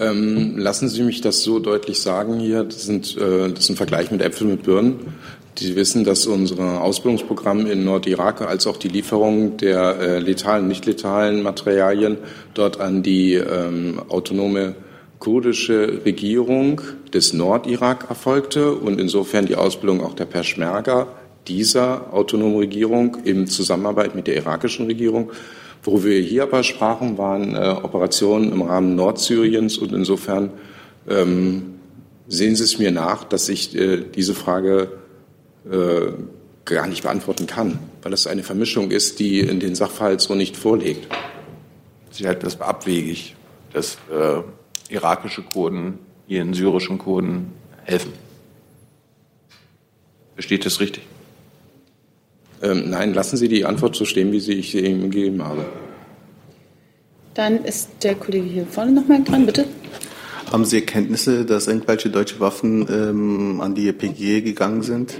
ähm, 0.00 0.58
lassen 0.58 0.88
Sie 0.88 1.04
mich 1.04 1.20
das 1.20 1.44
so 1.44 1.60
deutlich 1.60 2.00
sagen 2.00 2.40
hier. 2.40 2.64
Das, 2.64 2.82
sind, 2.82 3.16
äh, 3.16 3.48
das 3.50 3.60
ist 3.60 3.70
ein 3.70 3.76
Vergleich 3.76 4.10
mit 4.10 4.20
Äpfeln 4.20 4.50
mit 4.50 4.64
Birnen. 4.64 5.14
Sie 5.56 5.76
wissen, 5.76 6.02
dass 6.02 6.26
unsere 6.26 6.80
Ausbildungsprogramme 6.80 7.70
in 7.70 7.84
Nordirak 7.84 8.40
als 8.40 8.66
auch 8.66 8.76
die 8.76 8.88
Lieferung 8.88 9.58
der 9.58 10.00
äh, 10.00 10.18
letalen, 10.18 10.66
nicht 10.66 10.86
letalen 10.86 11.44
Materialien 11.44 12.18
dort 12.54 12.80
an 12.80 13.04
die 13.04 13.34
ähm, 13.34 14.02
autonome 14.08 14.74
kurdische 15.20 16.00
Regierung 16.04 16.80
des 17.12 17.32
Nordirak 17.32 18.06
erfolgte 18.08 18.72
und 18.74 19.00
insofern 19.00 19.46
die 19.46 19.54
Ausbildung 19.54 20.00
auch 20.00 20.14
der 20.14 20.24
Peschmerga 20.24 21.06
dieser 21.46 22.12
autonomen 22.12 22.56
Regierung 22.56 23.18
in 23.22 23.46
Zusammenarbeit 23.46 24.16
mit 24.16 24.26
der 24.26 24.34
irakischen 24.34 24.86
Regierung. 24.86 25.30
Wo 25.84 26.02
wir 26.02 26.18
hier 26.20 26.44
aber 26.44 26.62
sprachen, 26.62 27.18
waren 27.18 27.54
äh, 27.54 27.76
Operationen 27.82 28.52
im 28.52 28.62
Rahmen 28.62 28.96
Nordsyriens 28.96 29.76
und 29.76 29.92
insofern 29.92 30.50
ähm, 31.06 31.74
sehen 32.26 32.56
Sie 32.56 32.64
es 32.64 32.78
mir 32.78 32.90
nach, 32.90 33.24
dass 33.24 33.50
ich 33.50 33.76
äh, 33.76 34.02
diese 34.02 34.34
Frage 34.34 34.92
äh, 35.70 36.12
gar 36.64 36.86
nicht 36.86 37.02
beantworten 37.02 37.46
kann, 37.46 37.78
weil 38.02 38.10
das 38.10 38.26
eine 38.26 38.42
Vermischung 38.42 38.90
ist, 38.90 39.18
die 39.18 39.40
in 39.40 39.60
den 39.60 39.74
Sachverhalt 39.74 40.22
so 40.22 40.34
nicht 40.34 40.56
vorliegt. 40.56 41.06
Sie 42.10 42.26
halten 42.26 42.44
das 42.44 42.58
abwegig, 42.62 43.36
dass 43.74 43.98
äh, 44.10 44.40
irakische 44.88 45.42
Kurden 45.42 45.98
ihren 46.26 46.54
syrischen 46.54 46.96
Kurden 46.96 47.52
helfen. 47.84 48.12
Versteht 50.34 50.64
das 50.64 50.80
richtig? 50.80 51.02
Ähm, 52.64 52.88
nein, 52.88 53.12
lassen 53.12 53.36
Sie 53.36 53.48
die 53.48 53.66
Antwort 53.66 53.94
so 53.94 54.06
stehen, 54.06 54.32
wie 54.32 54.40
sie 54.40 54.54
ich 54.54 54.74
Ihnen 54.74 55.10
gegeben 55.10 55.44
habe. 55.44 55.66
Dann 57.34 57.64
ist 57.64 57.90
der 58.02 58.14
Kollege 58.14 58.46
hier 58.46 58.66
vorne 58.66 58.92
nochmal 58.92 59.22
dran, 59.22 59.44
bitte. 59.44 59.66
Haben 60.50 60.64
Sie 60.64 60.76
Erkenntnisse, 60.76 61.44
dass 61.44 61.66
irgendwelche 61.66 62.08
deutsche 62.08 62.40
Waffen 62.40 62.86
ähm, 62.88 63.60
an 63.60 63.74
die 63.74 63.92
PG 63.92 64.40
gegangen 64.40 64.82
sind, 64.82 65.14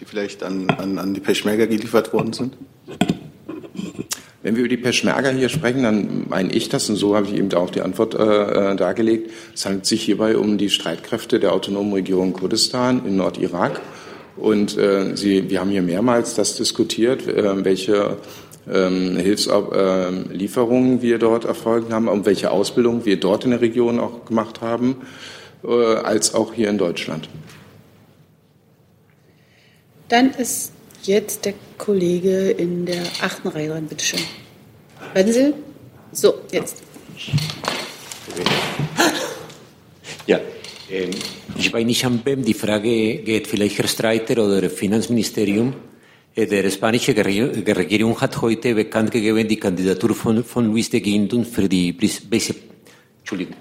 die 0.00 0.04
vielleicht 0.04 0.42
an, 0.42 0.70
an, 0.70 0.98
an 0.98 1.14
die 1.14 1.20
Peschmerga 1.20 1.66
geliefert 1.66 2.12
worden 2.12 2.32
sind? 2.32 2.56
Wenn 4.42 4.56
wir 4.56 4.60
über 4.60 4.68
die 4.68 4.76
Peschmerga 4.76 5.30
hier 5.30 5.48
sprechen, 5.48 5.84
dann 5.84 6.26
meine 6.28 6.52
ich 6.52 6.68
das, 6.68 6.90
und 6.90 6.96
so 6.96 7.14
habe 7.16 7.26
ich 7.26 7.34
eben 7.34 7.52
auch 7.54 7.70
die 7.70 7.80
Antwort 7.80 8.14
äh, 8.14 8.72
äh, 8.72 8.76
dargelegt. 8.76 9.30
Es 9.54 9.64
handelt 9.66 9.86
sich 9.86 10.02
hierbei 10.02 10.36
um 10.36 10.58
die 10.58 10.68
Streitkräfte 10.68 11.38
der 11.38 11.52
autonomen 11.52 11.92
Regierung 11.92 12.32
Kurdistan 12.32 13.06
in 13.06 13.16
Nordirak. 13.16 13.80
Und 14.36 14.76
äh, 14.76 15.16
Sie, 15.16 15.48
wir 15.48 15.60
haben 15.60 15.70
hier 15.70 15.82
mehrmals 15.82 16.34
das 16.34 16.56
diskutiert, 16.56 17.26
äh, 17.28 17.64
welche 17.64 18.16
ähm, 18.70 19.16
Hilfslieferungen 19.16 21.02
wir 21.02 21.18
dort 21.18 21.44
erfolgt 21.44 21.92
haben 21.92 22.08
und 22.08 22.26
welche 22.26 22.50
Ausbildung 22.50 23.04
wir 23.04 23.18
dort 23.20 23.44
in 23.44 23.50
der 23.50 23.60
Region 23.60 24.00
auch 24.00 24.24
gemacht 24.24 24.60
haben, 24.60 24.96
äh, 25.64 25.68
als 25.68 26.34
auch 26.34 26.52
hier 26.54 26.68
in 26.70 26.78
Deutschland. 26.78 27.28
Dann 30.08 30.30
ist 30.32 30.72
jetzt 31.02 31.44
der 31.44 31.54
Kollege 31.78 32.50
in 32.50 32.86
der 32.86 33.02
achten 33.20 33.48
Reihe 33.48 33.68
dran, 33.68 33.86
bitteschön. 33.86 34.20
Werden 35.12 35.32
Sie? 35.32 35.54
So, 36.12 36.34
jetzt. 36.50 36.82
Ja, 40.26 40.38
ähm, 40.38 40.42
ich 40.88 41.72
weiß 41.72 41.84
nicht, 41.84 42.06
die 42.46 42.54
Frage 42.54 43.18
geht 43.18 43.46
vielleicht 43.46 43.78
Herr 43.78 43.88
Streiter 43.88 44.44
oder 44.44 44.68
Finanzministerium. 44.68 45.72
Äh, 46.34 46.46
der 46.46 46.70
spanische 46.70 47.16
Regierung 47.16 48.20
hat 48.20 48.40
heute 48.42 48.74
bekannt 48.74 49.10
gegeben, 49.10 49.48
die 49.48 49.56
Kandidatur 49.56 50.14
von, 50.14 50.44
von 50.44 50.66
Luis 50.66 50.90
de 50.90 51.00
Guindos 51.00 51.48
für 51.48 51.68
die 51.68 51.94
Vice 51.98 52.54
Entschuldigung. 53.20 53.56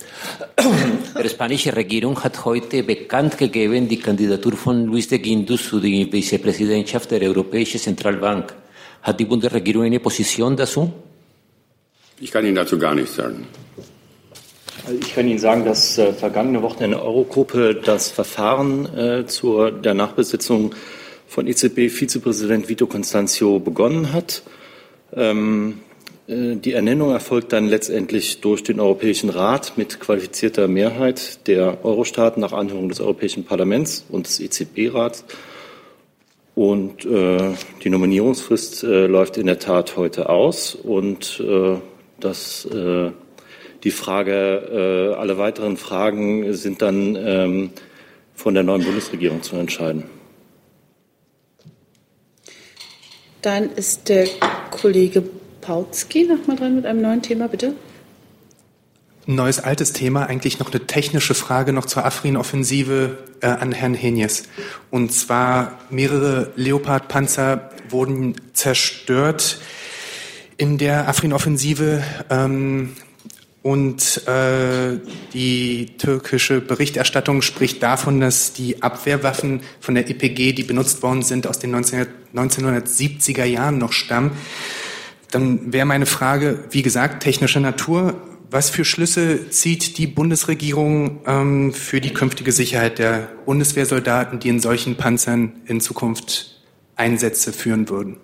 Die 1.23 1.29
spanische 1.29 1.73
Regierung 1.73 2.21
hat 2.21 2.43
heute 2.43 2.83
bekannt 2.83 3.37
gegeben, 3.37 3.87
die 3.87 3.97
Kandidatur 3.97 4.57
von 4.57 4.85
Luis 4.87 5.07
de 5.07 5.19
Guindos 5.19 5.61
für 5.61 5.79
die 5.79 6.05
Vizepräsidentschaft 6.11 7.11
der 7.11 7.21
Europäischen 7.21 7.79
Zentralbank. 7.79 8.53
Hat 9.01 9.17
die 9.17 9.23
Bundesregierung 9.23 9.83
eine 9.83 10.01
Position 10.01 10.57
dazu? 10.57 10.91
Ich 12.19 12.29
kann 12.29 12.45
Ihnen 12.45 12.55
dazu 12.55 12.77
gar 12.77 12.93
nichts 12.93 13.15
sagen. 13.15 13.47
Also 14.85 14.99
ich 14.99 15.15
kann 15.15 15.27
Ihnen 15.27 15.39
sagen, 15.39 15.65
dass 15.65 15.97
äh, 15.97 16.13
vergangene 16.13 16.61
Woche 16.61 16.83
in 16.83 16.91
der 16.91 17.03
Eurogruppe 17.03 17.75
das 17.75 18.09
Verfahren 18.09 18.85
äh, 18.97 19.25
zur 19.25 19.71
der 19.71 19.93
Nachbesetzung 19.93 20.75
von 21.27 21.47
EZB-Vizepräsident 21.47 22.69
Vito 22.69 22.87
Constantio 22.87 23.59
begonnen 23.59 24.13
hat. 24.13 24.43
Ähm, 25.15 25.79
Äh, 26.27 26.55
die 26.55 26.73
Ernennung 26.73 27.11
erfolgt 27.11 27.53
dann 27.53 27.67
letztendlich 27.67 28.41
durch 28.41 28.63
den 28.63 28.79
Europäischen 28.79 29.29
Rat 29.29 29.73
mit 29.77 29.99
qualifizierter 29.99 30.67
Mehrheit 30.67 31.47
der 31.47 31.83
Eurostaaten 31.83 32.41
nach 32.41 32.53
Anhörung 32.53 32.89
des 32.89 33.01
Europäischen 33.01 33.45
Parlaments 33.45 34.05
und 34.09 34.27
des 34.27 34.39
EZB-Rats. 34.39 35.25
Und 36.55 37.03
äh, 37.05 37.55
die 37.83 37.89
Nominierungsfrist 37.89 38.83
äh, 38.83 39.07
läuft 39.07 39.37
in 39.37 39.47
der 39.47 39.57
Tat 39.57 39.97
heute 39.97 40.29
aus 40.29 40.75
und 40.75 41.41
äh, 41.43 41.77
das, 42.19 42.67
die 43.83 43.91
Frage, 43.91 45.13
äh, 45.13 45.19
alle 45.19 45.37
weiteren 45.37 45.77
Fragen 45.77 46.53
sind 46.53 46.81
dann 46.81 47.15
ähm, 47.15 47.71
von 48.33 48.53
der 48.53 48.63
neuen 48.63 48.83
Bundesregierung 48.83 49.43
zu 49.43 49.55
entscheiden. 49.57 50.05
Dann 53.41 53.69
ist 53.71 54.07
der 54.07 54.27
Kollege 54.71 55.23
Pautzki 55.61 56.23
nochmal 56.23 56.55
dran 56.55 56.75
mit 56.75 56.85
einem 56.85 57.01
neuen 57.01 57.21
Thema, 57.21 57.47
bitte. 57.47 57.73
Ein 59.27 59.35
neues 59.35 59.59
altes 59.59 59.93
Thema, 59.93 60.25
eigentlich 60.25 60.59
noch 60.59 60.71
eine 60.71 60.85
technische 60.85 61.33
Frage 61.33 61.71
noch 61.71 61.85
zur 61.85 62.05
Afrin-Offensive 62.05 63.17
äh, 63.41 63.47
an 63.47 63.71
Herrn 63.71 63.93
Henjes. 63.93 64.43
Und 64.91 65.13
zwar 65.13 65.79
mehrere 65.89 66.51
Leopard-Panzer 66.55 67.69
wurden 67.89 68.35
zerstört 68.53 69.59
in 70.57 70.77
der 70.77 71.07
Afrin-Offensive. 71.07 72.03
Ähm, 72.29 72.95
und 73.63 74.27
äh, 74.27 74.99
die 75.33 75.97
türkische 75.97 76.59
Berichterstattung 76.59 77.41
spricht 77.41 77.81
davon, 77.81 78.19
dass 78.19 78.51
die 78.51 78.83
Abwehrwaffen 78.83 79.61
von 79.79 79.95
der 79.95 80.09
EPG, 80.09 80.51
die 80.51 80.63
benutzt 80.63 81.01
worden 81.01 81.23
sind, 81.23 81.47
aus 81.47 81.59
den 81.59 81.71
19, 81.71 82.05
1970er 82.35 83.45
Jahren 83.45 83.77
noch 83.77 83.93
stammen. 83.93 84.31
Dann 85.31 85.71
wäre 85.71 85.85
meine 85.85 86.05
Frage, 86.05 86.65
wie 86.71 86.81
gesagt, 86.81 87.23
technischer 87.23 87.61
Natur. 87.61 88.21
Was 88.51 88.69
für 88.69 88.83
Schlüsse 88.83 89.49
zieht 89.49 89.97
die 89.97 90.07
Bundesregierung 90.07 91.21
ähm, 91.25 91.73
für 91.73 92.01
die 92.01 92.13
künftige 92.13 92.51
Sicherheit 92.51 92.99
der 92.99 93.29
Bundeswehrsoldaten, 93.45 94.39
die 94.39 94.49
in 94.49 94.59
solchen 94.59 94.97
Panzern 94.97 95.53
in 95.65 95.79
Zukunft 95.79 96.61
Einsätze 96.97 97.53
führen 97.53 97.87
würden? 97.87 98.17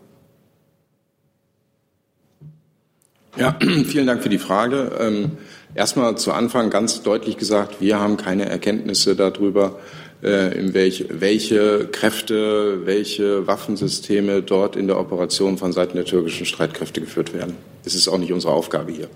Ja, 3.39 3.57
vielen 3.85 4.05
Dank 4.05 4.21
für 4.21 4.27
die 4.27 4.37
Frage. 4.37 4.91
Ähm, 4.99 5.31
erstmal 5.73 6.17
zu 6.17 6.33
Anfang 6.33 6.69
ganz 6.69 7.03
deutlich 7.03 7.37
gesagt, 7.37 7.79
wir 7.79 7.97
haben 7.97 8.17
keine 8.17 8.49
Erkenntnisse 8.49 9.15
darüber, 9.15 9.79
äh, 10.21 10.59
in 10.59 10.73
welch, 10.73 11.05
welche 11.09 11.87
Kräfte, 11.89 12.85
welche 12.85 13.47
Waffensysteme 13.47 14.41
dort 14.41 14.75
in 14.75 14.87
der 14.87 14.99
Operation 14.99 15.57
von 15.57 15.71
Seiten 15.71 15.95
der 15.95 16.03
türkischen 16.03 16.45
Streitkräfte 16.45 16.99
geführt 16.99 17.33
werden. 17.33 17.55
Das 17.85 17.95
ist 17.95 18.09
auch 18.09 18.17
nicht 18.17 18.33
unsere 18.33 18.51
Aufgabe 18.51 18.91
hier. 18.91 19.07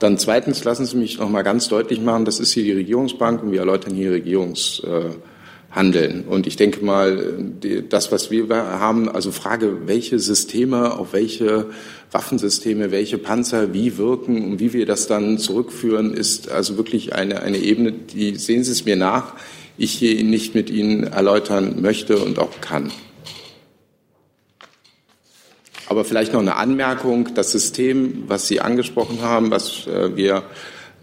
Dann 0.00 0.18
zweitens 0.18 0.64
lassen 0.64 0.84
Sie 0.84 0.96
mich 0.96 1.20
noch 1.20 1.28
mal 1.28 1.42
ganz 1.42 1.68
deutlich 1.68 2.00
machen, 2.00 2.24
das 2.24 2.40
ist 2.40 2.52
hier 2.52 2.64
die 2.64 2.72
Regierungsbank 2.72 3.40
und 3.40 3.52
wir 3.52 3.60
erläutern 3.60 3.94
hier 3.94 4.10
Regierungshandeln. 5.70 6.24
Und 6.24 6.46
ich 6.46 6.56
denke 6.56 6.84
mal, 6.84 7.34
das, 7.88 8.12
was 8.12 8.30
wir 8.30 8.48
haben, 8.48 9.08
also 9.08 9.30
Frage, 9.32 9.86
welche 9.86 10.18
Systeme, 10.18 10.98
auf 10.98 11.12
welche 11.12 11.66
Waffensysteme, 12.10 12.90
welche 12.90 13.18
Panzer 13.18 13.72
wie 13.72 13.96
wirken 13.96 14.44
und 14.44 14.60
wie 14.60 14.72
wir 14.72 14.86
das 14.86 15.06
dann 15.06 15.38
zurückführen, 15.38 16.12
ist 16.12 16.50
also 16.50 16.76
wirklich 16.76 17.14
eine, 17.14 17.42
eine 17.42 17.58
Ebene, 17.58 17.92
die, 17.92 18.36
sehen 18.36 18.64
Sie 18.64 18.72
es 18.72 18.84
mir 18.84 18.96
nach, 18.96 19.34
ich 19.78 19.92
hier 19.92 20.22
nicht 20.24 20.54
mit 20.54 20.70
Ihnen 20.70 21.04
erläutern 21.04 21.80
möchte 21.80 22.18
und 22.18 22.38
auch 22.38 22.60
kann. 22.60 22.90
Aber 25.88 26.04
vielleicht 26.04 26.32
noch 26.32 26.40
eine 26.40 26.54
Anmerkung. 26.56 27.34
Das 27.34 27.50
System, 27.50 28.24
was 28.28 28.46
Sie 28.46 28.60
angesprochen 28.60 29.22
haben, 29.22 29.50
was 29.50 29.88
äh, 29.88 30.14
wir 30.14 30.44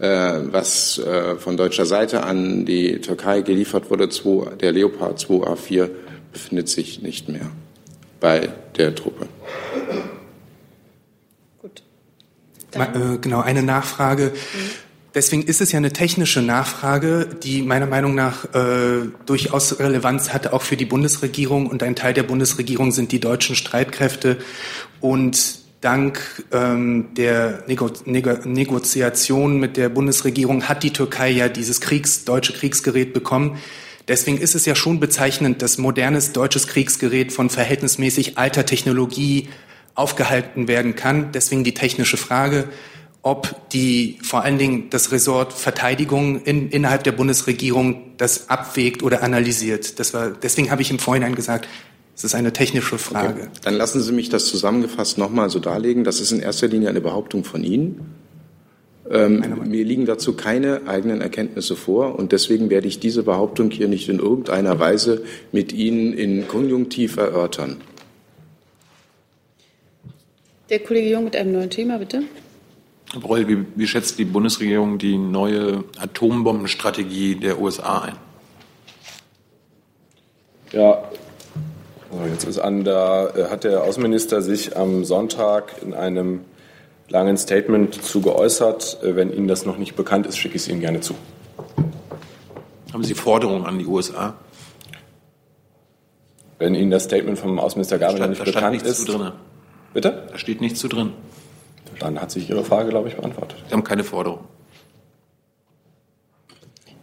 was 0.06 0.98
äh, 0.98 1.36
von 1.36 1.56
deutscher 1.56 1.86
Seite 1.86 2.22
an 2.24 2.64
die 2.64 3.00
Türkei 3.00 3.40
geliefert 3.40 3.90
wurde, 3.90 4.08
der 4.60 4.72
Leopard 4.72 5.18
2A4, 5.18 5.90
befindet 6.32 6.68
sich 6.68 7.02
nicht 7.02 7.28
mehr 7.28 7.50
bei 8.20 8.48
der 8.76 8.94
Truppe. 8.94 9.26
Gut. 11.60 11.82
Dann. 12.70 13.20
Genau, 13.20 13.40
eine 13.40 13.62
Nachfrage. 13.62 14.32
Mhm. 14.34 14.88
Deswegen 15.14 15.42
ist 15.42 15.60
es 15.60 15.72
ja 15.72 15.78
eine 15.78 15.92
technische 15.92 16.42
Nachfrage, 16.42 17.26
die 17.42 17.62
meiner 17.62 17.86
Meinung 17.86 18.14
nach 18.14 18.44
äh, 18.54 19.08
durchaus 19.26 19.80
Relevanz 19.80 20.32
hat, 20.32 20.52
auch 20.52 20.62
für 20.62 20.76
die 20.76 20.84
Bundesregierung. 20.84 21.66
Und 21.66 21.82
ein 21.82 21.96
Teil 21.96 22.12
der 22.12 22.22
Bundesregierung 22.22 22.92
sind 22.92 23.10
die 23.10 23.18
deutschen 23.18 23.56
Streitkräfte. 23.56 24.36
Und 25.00 25.57
dank 25.80 26.44
ähm, 26.52 27.08
der 27.16 27.64
Nego 27.66 27.90
Nego 28.04 28.32
Negoziation 28.44 29.58
mit 29.60 29.76
der 29.76 29.88
Bundesregierung 29.88 30.68
hat 30.68 30.82
die 30.82 30.92
Türkei 30.92 31.30
ja 31.30 31.48
dieses 31.48 31.80
Kriegs 31.80 32.24
deutsche 32.24 32.52
Kriegsgerät 32.52 33.12
bekommen. 33.12 33.58
Deswegen 34.08 34.38
ist 34.38 34.54
es 34.54 34.64
ja 34.64 34.74
schon 34.74 35.00
bezeichnend, 35.00 35.60
dass 35.60 35.78
modernes 35.78 36.32
deutsches 36.32 36.66
Kriegsgerät 36.66 37.32
von 37.32 37.50
verhältnismäßig 37.50 38.38
alter 38.38 38.64
Technologie 38.64 39.48
aufgehalten 39.94 40.66
werden 40.66 40.94
kann. 40.94 41.32
Deswegen 41.32 41.64
die 41.64 41.74
technische 41.74 42.16
Frage 42.16 42.68
ob 43.22 43.68
die 43.70 44.18
vor 44.22 44.42
allen 44.42 44.58
Dingen 44.58 44.90
das 44.90 45.10
Ressort 45.12 45.52
Verteidigung 45.52 46.42
in, 46.44 46.70
innerhalb 46.70 47.04
der 47.04 47.12
Bundesregierung 47.12 48.16
das 48.16 48.48
abwägt 48.48 49.02
oder 49.02 49.22
analysiert. 49.22 49.98
Das 49.98 50.14
war, 50.14 50.30
deswegen 50.30 50.70
habe 50.70 50.82
ich 50.82 50.90
im 50.90 50.98
Vorhinein 50.98 51.34
gesagt, 51.34 51.68
es 52.18 52.24
ist 52.24 52.34
eine 52.34 52.52
technische 52.52 52.98
Frage. 52.98 53.42
Okay. 53.42 53.50
Dann 53.62 53.74
lassen 53.74 54.02
Sie 54.02 54.10
mich 54.10 54.28
das 54.28 54.46
zusammengefasst 54.46 55.18
nochmal 55.18 55.50
so 55.50 55.60
darlegen. 55.60 56.02
Das 56.02 56.20
ist 56.20 56.32
in 56.32 56.40
erster 56.40 56.66
Linie 56.66 56.88
eine 56.88 57.00
Behauptung 57.00 57.44
von 57.44 57.62
Ihnen. 57.62 58.12
Ähm, 59.08 59.44
mir 59.68 59.84
liegen 59.84 60.04
dazu 60.04 60.32
keine 60.32 60.88
eigenen 60.88 61.20
Erkenntnisse 61.20 61.76
vor 61.76 62.18
und 62.18 62.32
deswegen 62.32 62.70
werde 62.70 62.88
ich 62.88 62.98
diese 62.98 63.22
Behauptung 63.22 63.70
hier 63.70 63.86
nicht 63.86 64.08
in 64.08 64.18
irgendeiner 64.18 64.80
Weise 64.80 65.22
mit 65.52 65.72
Ihnen 65.72 66.12
in 66.12 66.48
Konjunktiv 66.48 67.18
erörtern. 67.18 67.76
Der 70.70 70.80
Kollege 70.80 71.10
Jung 71.10 71.22
mit 71.22 71.36
einem 71.36 71.52
neuen 71.52 71.70
Thema, 71.70 71.98
bitte. 71.98 72.24
Herr 73.12 73.20
Breul, 73.20 73.46
wie, 73.46 73.64
wie 73.76 73.86
schätzt 73.86 74.18
die 74.18 74.24
Bundesregierung 74.24 74.98
die 74.98 75.16
neue 75.16 75.84
Atombombenstrategie 76.00 77.36
der 77.36 77.60
USA 77.60 78.00
ein? 78.00 78.16
Ja, 80.72 81.08
jetzt 82.30 82.44
ist 82.44 82.58
an, 82.58 82.84
da 82.84 83.28
äh, 83.30 83.50
hat 83.50 83.64
der 83.64 83.84
Außenminister 83.84 84.42
sich 84.42 84.76
am 84.76 85.04
Sonntag 85.04 85.82
in 85.82 85.94
einem 85.94 86.40
langen 87.08 87.36
Statement 87.36 88.02
zu 88.02 88.20
geäußert. 88.20 89.02
Äh, 89.02 89.16
wenn 89.16 89.32
Ihnen 89.32 89.48
das 89.48 89.66
noch 89.66 89.78
nicht 89.78 89.96
bekannt 89.96 90.26
ist, 90.26 90.38
schicke 90.38 90.56
ich 90.56 90.62
es 90.62 90.68
Ihnen 90.68 90.80
gerne 90.80 91.00
zu. 91.00 91.14
Haben 92.92 93.04
Sie 93.04 93.14
Forderungen 93.14 93.66
an 93.66 93.78
die 93.78 93.86
USA? 93.86 94.34
Wenn 96.58 96.74
Ihnen 96.74 96.90
das 96.90 97.04
Statement 97.04 97.38
vom 97.38 97.58
Außenminister 97.58 97.98
Gabriel 97.98 98.28
nicht 98.28 98.44
bekannt 98.44 98.82
ist. 98.82 99.06
Drin. 99.06 99.32
Bitte? 99.92 100.28
Da 100.30 100.38
steht 100.38 100.60
nichts 100.60 100.80
zu 100.80 100.88
drin. 100.88 101.12
Dann 102.00 102.20
hat 102.20 102.30
sich 102.30 102.48
Ihre 102.48 102.64
Frage, 102.64 102.90
glaube 102.90 103.08
ich, 103.08 103.16
beantwortet. 103.16 103.62
Sie 103.66 103.72
haben 103.72 103.84
keine 103.84 104.04
Forderung. 104.04 104.40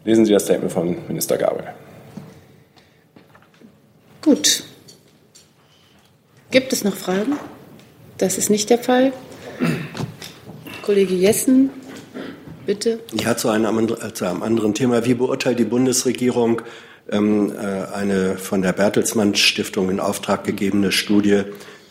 Lesen 0.04 0.26
Sie 0.26 0.34
das 0.34 0.44
Statement 0.44 0.72
von 0.72 0.98
Minister 1.08 1.38
Gabriel. 1.38 1.74
Gut. 4.22 4.63
Gibt 6.56 6.72
es 6.72 6.86
noch 6.86 6.96
Fragen? 6.96 7.34
Das 8.18 8.38
ist 8.38 8.50
nicht 8.50 8.70
der 8.70 8.78
Fall. 8.78 9.12
Kollege 10.84 11.13
Jessen, 11.13 11.70
bitte. 12.65 13.02
Ja, 13.12 13.36
zu 13.36 13.50
einem, 13.50 13.94
zu 14.13 14.24
einem 14.24 14.41
anderen 14.41 14.74
Thema. 14.74 15.04
Wie 15.04 15.15
beurteilt 15.15 15.60
die 15.60 15.65
Bundesregierung 15.65 16.62
ähm, 17.12 17.52
äh, 17.52 17.88
eine 17.94 18.38
von 18.38 18.62
der 18.62 18.72
Bertelsmann 18.72 19.36
Stiftung 19.36 19.89
in 19.89 20.00
Auftrag 20.00 20.46
gegebene 20.46 20.94
Studie 20.94 21.41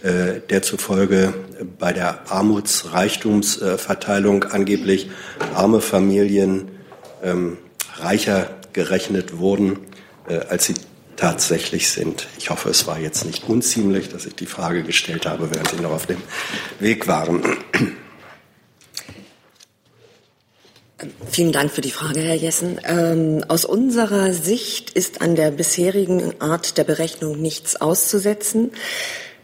äh, 0.03 0.41
der 0.49 0.63
zufolge 0.63 1.35
bei 1.79 1.93
der 1.93 2.21
Armutsreichtumsverteilung 2.31 4.45
angeblich 4.45 5.11
arme 5.55 5.83
Familien 5.83 6.71
ähm, 7.23 7.59
reicher 7.97 8.49
gerechnet 8.73 9.37
wurden, 9.37 9.81
äh, 10.27 10.39
als 10.49 10.65
sie 10.65 10.75
tatsächlich 11.17 11.89
sind. 11.91 12.27
Ich 12.39 12.51
hoffe, 12.51 12.71
es 12.71 12.87
war 12.87 12.99
jetzt 12.99 13.25
nicht 13.25 13.49
unziemlich, 13.49 14.09
dass 14.09 14.27
ich 14.27 14.35
die 14.35 14.47
Frage 14.47 14.83
gestellt 14.83 15.27
habe, 15.27 15.51
während 15.51 15.69
Sie 15.69 15.77
noch 15.81 15.93
auf 15.93 16.07
dem 16.07 16.23
Weg 16.81 17.07
waren. 17.07 17.43
Vielen 21.31 21.53
Dank 21.53 21.71
für 21.71 21.81
die 21.81 21.91
Frage, 21.91 22.21
Herr 22.21 22.37
Jessen. 22.37 22.81
Ähm, 22.85 23.45
aus 23.49 23.65
unserer 23.65 24.33
Sicht 24.33 24.91
ist 24.91 25.21
an 25.21 25.35
der 25.35 25.51
bisherigen 25.51 26.41
Art 26.41 26.79
der 26.79 26.85
Berechnung 26.85 27.41
nichts 27.41 27.77
auszusetzen. 27.77 28.71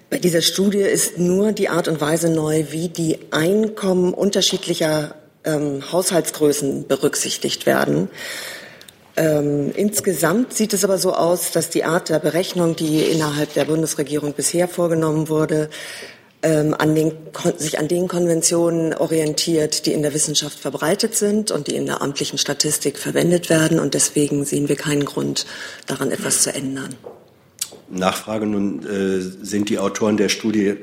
Bei 0.09 0.19
dieser 0.19 0.43
Studie 0.43 0.79
ist 0.79 1.19
nur 1.19 1.53
die 1.53 1.69
Art 1.69 1.89
und 1.89 2.01
Weise 2.01 2.31
neu, 2.31 2.67
wie 2.71 2.89
die 2.89 3.19
Einkommen 3.31 4.15
unterschiedlicher 4.15 5.15
ähm, 5.45 5.83
Haushaltsgrößen 5.93 6.87
berücksichtigt 6.87 7.67
werden. 7.67 8.09
Ähm, 9.21 9.71
insgesamt 9.77 10.55
sieht 10.55 10.73
es 10.73 10.83
aber 10.83 10.97
so 10.97 11.13
aus, 11.13 11.53
dass 11.53 11.69
die 11.69 11.85
Art 11.85 12.09
der 12.09 12.21
Berechnung, 12.21 12.75
die 12.75 13.03
innerhalb 13.03 13.53
der 13.53 13.67
Bundesregierung 13.67 14.33
bisher 14.33 14.67
vorgenommen 14.67 15.29
wurde, 15.29 15.69
ähm, 16.43 16.75
an 16.79 16.95
den, 16.95 17.13
sich 17.59 17.79
an 17.79 17.87
den 17.87 18.09
Konventionen 18.09 18.95
orientiert, 18.95 19.85
die 19.85 19.93
in 19.93 20.01
der 20.01 20.15
Wissenschaft 20.15 20.59
verbreitet 20.59 21.17
sind 21.17 21.51
und 21.51 21.67
die 21.67 21.77
in 21.77 21.85
der 21.85 22.01
amtlichen 22.01 22.39
Statistik 22.39 22.97
verwendet 22.97 23.51
werden. 23.51 23.79
Und 23.79 23.93
deswegen 23.93 24.47
sehen 24.47 24.71
wir 24.71 24.77
keinen 24.77 25.05
Grund, 25.05 25.45
daran 25.87 26.11
etwas 26.13 26.41
zu 26.41 26.55
ändern. 26.55 26.97
Nachfrage. 27.91 28.47
Nun 28.47 28.87
äh, 28.87 29.21
sind 29.21 29.69
die 29.69 29.79
Autoren 29.79 30.17
der 30.17 30.29
Studie 30.29 30.75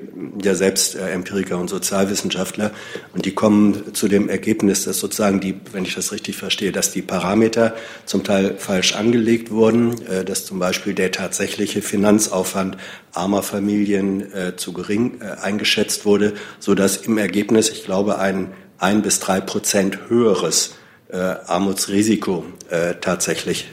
ja 0.43 0.55
selbst 0.55 0.95
äh, 0.95 1.09
Empiriker 1.09 1.57
und 1.57 1.69
Sozialwissenschaftler 1.69 2.71
und 3.13 3.25
die 3.25 3.33
kommen 3.33 3.93
zu 3.93 4.07
dem 4.07 4.29
Ergebnis, 4.29 4.83
dass 4.83 4.99
sozusagen 4.99 5.39
die, 5.39 5.55
wenn 5.71 5.85
ich 5.85 5.95
das 5.95 6.11
richtig 6.11 6.35
verstehe, 6.35 6.71
dass 6.71 6.91
die 6.91 7.01
Parameter 7.01 7.75
zum 8.05 8.23
Teil 8.23 8.55
falsch 8.57 8.95
angelegt 8.95 9.51
wurden, 9.51 10.01
äh, 10.07 10.25
dass 10.25 10.45
zum 10.45 10.59
Beispiel 10.59 10.93
der 10.93 11.11
tatsächliche 11.11 11.81
Finanzaufwand 11.81 12.77
armer 13.13 13.43
Familien 13.43 14.33
äh, 14.33 14.55
zu 14.55 14.73
gering 14.73 15.21
äh, 15.21 15.41
eingeschätzt 15.41 16.05
wurde, 16.05 16.33
so 16.59 16.75
dass 16.75 16.97
im 16.97 17.17
Ergebnis, 17.17 17.69
ich 17.69 17.83
glaube, 17.85 18.19
ein 18.19 18.51
ein 18.79 19.01
bis 19.01 19.19
drei 19.19 19.41
Prozent 19.41 19.97
höheres 20.07 20.75
äh, 21.09 21.17
Armutsrisiko 21.17 22.45
tatsächlich 23.01 23.65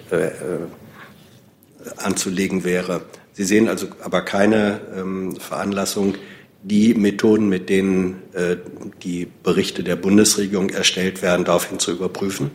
anzulegen 1.96 2.64
wäre. 2.64 3.02
Sie 3.34 3.44
sehen 3.44 3.68
also 3.68 3.88
aber 4.02 4.22
keine 4.22 4.80
ähm, 4.96 5.36
Veranlassung, 5.36 6.14
die 6.62 6.94
Methoden, 6.94 7.48
mit 7.48 7.68
denen 7.68 8.22
äh, 8.32 8.56
die 9.02 9.26
Berichte 9.42 9.82
der 9.82 9.96
Bundesregierung 9.96 10.70
erstellt 10.70 11.20
werden, 11.20 11.44
daraufhin 11.44 11.78
zu 11.78 11.92
überprüfen? 11.92 12.50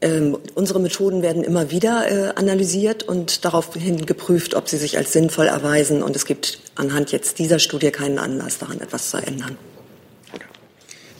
Ähm, 0.00 0.36
unsere 0.54 0.80
Methoden 0.80 1.22
werden 1.22 1.44
immer 1.44 1.70
wieder 1.70 2.10
äh, 2.10 2.34
analysiert 2.34 3.04
und 3.04 3.44
daraufhin 3.44 4.04
geprüft, 4.04 4.54
ob 4.54 4.68
sie 4.68 4.78
sich 4.78 4.98
als 4.98 5.12
sinnvoll 5.12 5.46
erweisen. 5.46 6.02
Und 6.02 6.16
es 6.16 6.26
gibt 6.26 6.58
anhand 6.74 7.12
jetzt 7.12 7.38
dieser 7.38 7.58
Studie 7.58 7.90
keinen 7.90 8.18
Anlass, 8.18 8.58
daran 8.58 8.80
etwas 8.80 9.10
zu 9.10 9.18
ändern. 9.18 9.56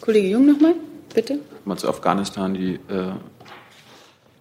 Kollege 0.01 0.29
Jung 0.29 0.47
nochmal, 0.47 0.75
bitte. 1.15 1.39
Mal 1.65 1.79
zu 1.79 1.89
Afghanistan. 1.89 2.55
Die 2.55 2.75
äh, 2.89 3.13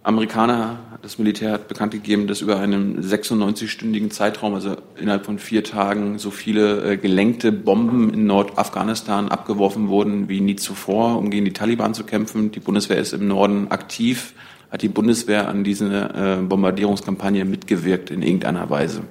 Amerikaner, 0.03 0.79
das 1.01 1.17
Militär 1.17 1.53
hat 1.53 1.69
bekannt 1.69 1.93
gegeben, 1.93 2.27
dass 2.27 2.41
über 2.41 2.59
einen 2.59 3.01
96-stündigen 3.01 4.09
Zeitraum, 4.09 4.53
also 4.53 4.75
innerhalb 4.97 5.25
von 5.25 5.39
vier 5.39 5.63
Tagen, 5.63 6.19
so 6.19 6.29
viele 6.29 6.83
äh, 6.83 6.97
gelenkte 6.97 7.53
Bomben 7.53 8.13
in 8.13 8.25
Nordafghanistan 8.25 9.29
abgeworfen 9.29 9.87
wurden 9.87 10.27
wie 10.27 10.41
nie 10.41 10.57
zuvor, 10.57 11.17
um 11.17 11.29
gegen 11.29 11.45
die 11.45 11.53
Taliban 11.53 11.93
zu 11.93 12.03
kämpfen. 12.03 12.51
Die 12.51 12.59
Bundeswehr 12.59 12.97
ist 12.97 13.13
im 13.13 13.29
Norden 13.29 13.71
aktiv. 13.71 14.33
Hat 14.69 14.81
die 14.81 14.89
Bundeswehr 14.89 15.47
an 15.47 15.63
dieser 15.63 16.39
äh, 16.39 16.41
Bombardierungskampagne 16.41 17.45
mitgewirkt 17.45 18.11
in 18.11 18.23
irgendeiner 18.23 18.69
Weise? 18.69 19.03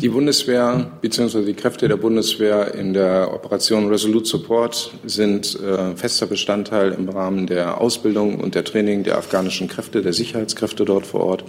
Die 0.00 0.08
Bundeswehr 0.08 0.90
bzw. 1.00 1.44
die 1.44 1.54
Kräfte 1.54 1.86
der 1.88 1.96
Bundeswehr 1.96 2.74
in 2.74 2.94
der 2.94 3.32
Operation 3.32 3.88
Resolute 3.88 4.26
Support 4.26 4.90
sind 5.04 5.58
äh, 5.60 5.94
fester 5.94 6.26
Bestandteil 6.26 6.92
im 6.92 7.08
Rahmen 7.08 7.46
der 7.46 7.80
Ausbildung 7.80 8.40
und 8.40 8.54
der 8.54 8.64
Training 8.64 9.04
der 9.04 9.18
afghanischen 9.18 9.68
Kräfte, 9.68 10.02
der 10.02 10.12
Sicherheitskräfte 10.12 10.84
dort 10.84 11.06
vor 11.06 11.20
Ort. 11.20 11.44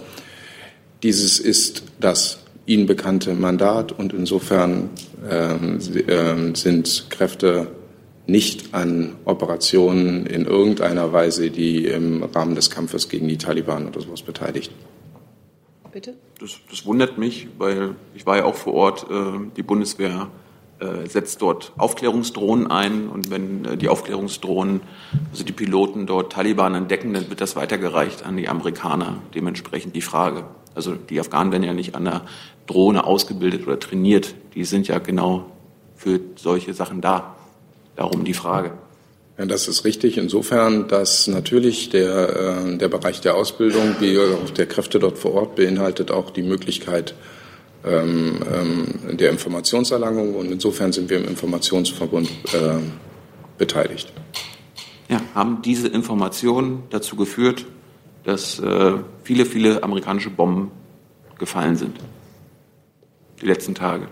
Dieses 1.02 1.40
ist 1.40 1.82
das 2.00 2.38
ihnen 2.66 2.86
bekannte 2.86 3.34
Mandat 3.34 3.92
und 3.92 4.12
insofern 4.12 4.90
ähm, 5.28 5.78
äh, 6.06 6.56
sind 6.56 7.06
Kräfte 7.10 7.68
nicht 8.26 8.74
an 8.74 9.16
Operationen 9.24 10.26
in 10.26 10.46
irgendeiner 10.46 11.12
Weise, 11.12 11.50
die 11.50 11.86
im 11.86 12.22
Rahmen 12.22 12.54
des 12.54 12.70
Kampfes 12.70 13.08
gegen 13.08 13.28
die 13.28 13.38
Taliban 13.38 13.88
oder 13.88 14.00
sowas 14.00 14.22
beteiligt 14.22 14.70
bitte? 15.96 16.14
Das, 16.38 16.58
das, 16.68 16.84
wundert 16.84 17.16
mich, 17.16 17.48
weil 17.56 17.94
ich 18.14 18.26
war 18.26 18.36
ja 18.36 18.44
auch 18.44 18.54
vor 18.54 18.74
Ort. 18.74 19.06
Äh, 19.10 19.50
die 19.56 19.62
Bundeswehr 19.62 20.28
äh, 20.78 21.08
setzt 21.08 21.40
dort 21.40 21.72
Aufklärungsdrohnen 21.78 22.70
ein 22.70 23.08
und 23.08 23.30
wenn 23.30 23.64
äh, 23.64 23.76
die 23.78 23.88
Aufklärungsdrohnen, 23.88 24.82
also 25.30 25.42
die 25.42 25.54
Piloten 25.54 26.04
dort 26.04 26.32
Taliban 26.32 26.74
entdecken, 26.74 27.14
dann 27.14 27.30
wird 27.30 27.40
das 27.40 27.56
weitergereicht 27.56 28.26
an 28.26 28.36
die 28.36 28.46
Amerikaner. 28.46 29.22
Dementsprechend 29.34 29.96
die 29.96 30.02
Frage. 30.02 30.44
Also 30.74 30.96
die 30.96 31.18
Afghanen 31.18 31.50
werden 31.50 31.62
ja 31.62 31.72
nicht 31.72 31.94
an 31.94 32.04
der 32.04 32.26
Drohne 32.66 33.04
ausgebildet 33.04 33.66
oder 33.66 33.80
trainiert. 33.80 34.34
Die 34.54 34.66
sind 34.66 34.88
ja 34.88 34.98
genau 34.98 35.46
für 35.94 36.20
solche 36.34 36.74
Sachen 36.74 37.00
da. 37.00 37.36
Darum 37.94 38.24
die 38.24 38.34
Frage. 38.34 38.72
Ja, 39.38 39.44
das 39.44 39.68
ist 39.68 39.84
richtig. 39.84 40.16
Insofern, 40.16 40.88
dass 40.88 41.26
natürlich 41.28 41.90
der, 41.90 42.64
äh, 42.66 42.76
der 42.78 42.88
Bereich 42.88 43.20
der 43.20 43.34
Ausbildung, 43.34 43.96
wie 44.00 44.18
auch 44.18 44.50
der 44.50 44.66
Kräfte 44.66 44.98
dort 44.98 45.18
vor 45.18 45.34
Ort 45.34 45.56
beinhaltet 45.56 46.10
auch 46.10 46.30
die 46.30 46.42
Möglichkeit 46.42 47.14
ähm, 47.84 48.40
ähm, 48.52 49.16
der 49.16 49.30
Informationserlangung. 49.30 50.34
Und 50.34 50.50
insofern 50.50 50.92
sind 50.92 51.10
wir 51.10 51.18
im 51.18 51.28
Informationsverbund 51.28 52.28
äh, 52.54 52.78
beteiligt. 53.58 54.12
Ja, 55.08 55.20
haben 55.34 55.60
diese 55.62 55.88
Informationen 55.88 56.84
dazu 56.90 57.14
geführt, 57.14 57.66
dass 58.24 58.58
äh, 58.58 58.94
viele, 59.22 59.44
viele 59.44 59.82
amerikanische 59.82 60.30
Bomben 60.30 60.72
gefallen 61.38 61.76
sind? 61.76 61.96
Die 63.40 63.46
letzten 63.46 63.74
Tage. 63.74 64.08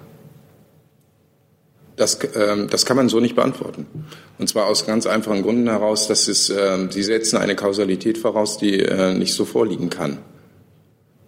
Das, 1.96 2.16
äh, 2.16 2.66
das 2.66 2.86
kann 2.86 2.96
man 2.96 3.08
so 3.08 3.20
nicht 3.20 3.36
beantworten. 3.36 3.86
Und 4.38 4.48
zwar 4.48 4.66
aus 4.66 4.86
ganz 4.86 5.06
einfachen 5.06 5.42
Gründen 5.42 5.68
heraus, 5.68 6.08
dass 6.08 6.28
es, 6.28 6.50
äh, 6.50 6.88
Sie 6.90 7.02
setzen 7.02 7.36
eine 7.36 7.54
Kausalität 7.54 8.18
voraus, 8.18 8.58
die 8.58 8.80
äh, 8.80 9.14
nicht 9.14 9.34
so 9.34 9.44
vorliegen 9.44 9.90
kann. 9.90 10.18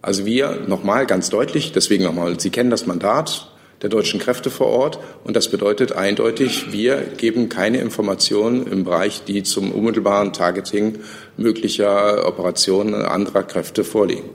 Also 0.01 0.25
wir, 0.25 0.61
nochmal 0.67 1.05
ganz 1.05 1.29
deutlich, 1.29 1.71
deswegen 1.71 2.03
nochmal, 2.03 2.39
Sie 2.39 2.49
kennen 2.49 2.69
das 2.69 2.85
Mandat 2.85 3.51
der 3.81 3.89
deutschen 3.89 4.19
Kräfte 4.19 4.49
vor 4.49 4.67
Ort 4.67 4.99
und 5.23 5.35
das 5.35 5.49
bedeutet 5.49 5.91
eindeutig, 5.91 6.71
wir 6.71 6.97
geben 7.17 7.47
keine 7.47 7.79
Informationen 7.79 8.65
im 8.65 8.83
Bereich, 8.83 9.23
die 9.25 9.43
zum 9.43 9.71
unmittelbaren 9.71 10.33
Targeting 10.33 10.99
möglicher 11.37 12.27
Operationen 12.27 12.95
anderer 12.95 13.43
Kräfte 13.43 13.83
vorliegen. 13.83 14.29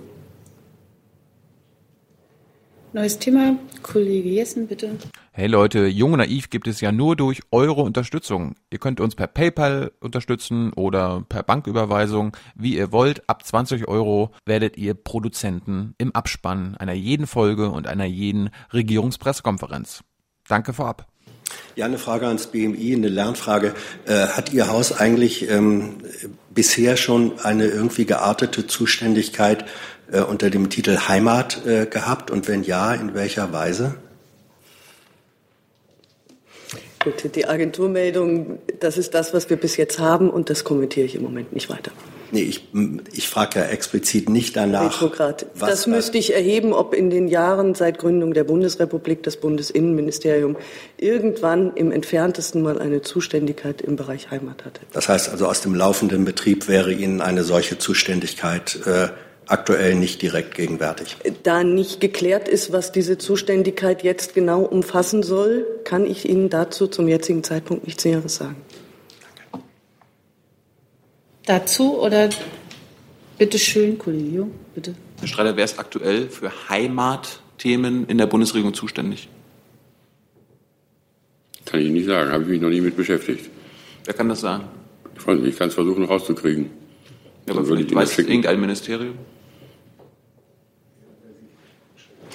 Neues 2.95 3.19
Thema. 3.19 3.57
Kollege 3.83 4.29
Jessen, 4.29 4.67
bitte. 4.67 4.99
Hey 5.33 5.47
Leute, 5.47 5.87
Jung 5.87 6.13
und 6.13 6.19
Naiv 6.19 6.51
gibt 6.51 6.69
es 6.69 6.83
ja 6.83 6.93
nur 6.93 7.17
durch 7.17 7.41
eure 7.51 7.81
Unterstützung. 7.81 8.55
Ihr 8.71 8.79
könnt 8.79 9.01
uns 9.01 9.15
per 9.15 9.29
PayPal 9.29 9.93
unterstützen 10.01 10.75
oder 10.75 11.25
per 11.27 11.43
Banküberweisung, 11.43 12.37
wie 12.55 12.77
ihr 12.77 12.93
wollt. 12.93 13.27
Ab 13.31 13.47
20 13.47 13.89
Euro 13.89 14.33
werdet 14.45 14.77
ihr 14.77 14.93
Produzenten 14.93 15.95
im 15.97 16.15
Abspann 16.15 16.77
einer 16.77 16.93
jeden 16.93 17.27
Folge 17.27 17.71
und 17.71 17.87
einer 17.87 18.05
jeden 18.05 18.51
Regierungspressekonferenz. 18.75 20.05
Danke 20.47 20.75
vorab. 20.75 21.07
Ja, 21.77 21.87
eine 21.87 21.99
Frage 21.99 22.27
ans 22.27 22.49
BMI, 22.49 22.95
eine 22.95 23.09
Lernfrage. 23.09 23.75
Äh, 24.07 24.27
hat 24.29 24.53
Ihr 24.53 24.69
Haus 24.69 24.93
eigentlich 24.93 25.49
ähm, 25.49 25.97
bisher 26.51 26.97
schon 26.97 27.41
eine 27.41 27.67
irgendwie 27.67 28.05
geartete 28.05 28.67
Zuständigkeit 28.67 29.65
äh, 30.13 30.21
unter 30.21 30.51
dem 30.51 30.71
Titel 30.71 30.97
Heimat 31.09 31.67
äh, 31.67 31.87
gehabt 31.87 32.31
und 32.31 32.47
wenn 32.49 32.63
ja, 32.63 32.95
in 32.95 33.15
welcher 33.15 33.53
Weise? 33.53 33.95
Gut, 37.03 37.35
die 37.35 37.47
Agenturmeldung, 37.47 38.61
das 38.79 38.97
ist 38.97 39.13
das, 39.15 39.35
was 39.35 39.51
wir 39.51 39.57
bis 39.57 39.77
jetzt 39.77 39.99
haben 39.99 40.31
und 40.31 40.51
das 40.51 40.63
kommentiere 40.63 41.07
ich 41.07 41.17
im 41.17 41.23
Moment 41.23 41.53
nicht 41.53 41.69
weiter. 41.69 41.91
Nee, 42.31 42.43
ich, 42.43 42.69
ich 43.13 43.29
frage 43.29 43.59
ja 43.59 43.67
explizit 43.67 44.31
nicht 44.31 44.57
danach. 44.57 45.03
Retrograd. 45.03 45.47
Was, 45.55 45.69
das 45.69 45.87
müsste 45.87 46.17
ich 46.17 46.33
erheben, 46.33 46.73
ob 46.73 46.95
in 46.95 47.11
den 47.11 47.29
Jahren 47.29 47.75
seit 47.75 47.99
Gründung 47.99 48.33
der 48.33 48.45
Bundesrepublik 48.45 49.23
das 49.23 49.37
Bundesinnenministerium 49.37 50.57
irgendwann 50.97 51.75
im 51.75 51.93
entferntesten 51.93 52.63
mal 52.63 52.81
eine 52.81 53.03
Zuständigkeit 53.03 53.83
im 53.83 53.97
Bereich 53.97 54.31
Heimat 54.31 54.65
hatte. 54.65 54.81
Das 54.93 55.09
heißt 55.09 55.29
also, 55.29 55.47
aus 55.47 55.61
dem 55.61 55.75
laufenden 55.75 56.25
Betrieb 56.25 56.69
wäre 56.69 56.93
Ihnen 56.93 57.21
eine 57.21 57.43
solche 57.43 57.79
Zuständigkeit 57.79 58.79
äh, 58.87 59.09
aktuell 59.47 59.95
nicht 59.95 60.23
direkt 60.23 60.55
gegenwärtig. 60.55 61.17
Da 61.43 61.65
nicht 61.65 62.01
geklärt 62.01 62.49
ist, 62.49 62.73
was 62.73 62.93
diese 62.93 63.19
Zuständigkeit 63.19 64.03
jetzt 64.03 64.35
genau 64.35 64.63
umfassen 64.63 65.23
soll, 65.23 65.67
kann 65.85 66.07
ich 66.07 66.29
Ihnen 66.29 66.49
dazu 66.49 66.87
zum 66.87 67.09
jetzigen 67.09 67.43
Zeitpunkt 67.45 67.87
nichts 67.87 68.05
Näheres 68.05 68.37
sagen. 68.37 68.57
Dazu 71.47 71.99
oder 71.99 72.31
bitte 73.37 73.59
schön, 73.59 73.99
Kollege, 73.99 74.47
bitte. 74.75 74.95
Herr 75.19 75.29
Streiter, 75.29 75.57
wer 75.57 75.65
ist 75.65 75.79
aktuell 75.79 76.29
für 76.29 76.51
Heimatthemen 76.69 78.07
in 78.07 78.19
der 78.19 78.27
Bundesregierung 78.27 78.75
zuständig? 78.75 79.29
Kann 81.65 81.81
ich 81.81 81.91
nicht 81.91 82.07
sagen, 82.07 82.31
habe 82.31 82.45
ich 82.45 82.49
mich 82.49 82.61
noch 82.61 82.71
nie 82.71 82.81
mit 82.81 82.97
beschäftigt. 82.97 83.51
Wer 84.05 84.15
kann 84.15 84.29
das 84.29 84.41
sagen? 84.41 84.65
Ich 85.45 85.57
kann 85.57 85.69
es 85.69 85.75
versuchen 85.75 86.05
rauszukriegen. 86.05 86.82
Ja, 87.47 87.55
aber 87.55 87.65
vielleicht 87.65 87.95
weiß 87.95 88.13
es 88.13 88.19
irgendein 88.19 88.61
Ministerium? 88.61 89.19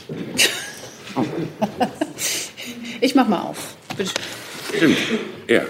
Ich 3.00 3.14
mach 3.16 3.28
mal 3.28 3.42
auf. 3.42 3.76
Bitte. 3.96 4.12
Stimmt. 4.76 4.98
Ja. 5.48 5.62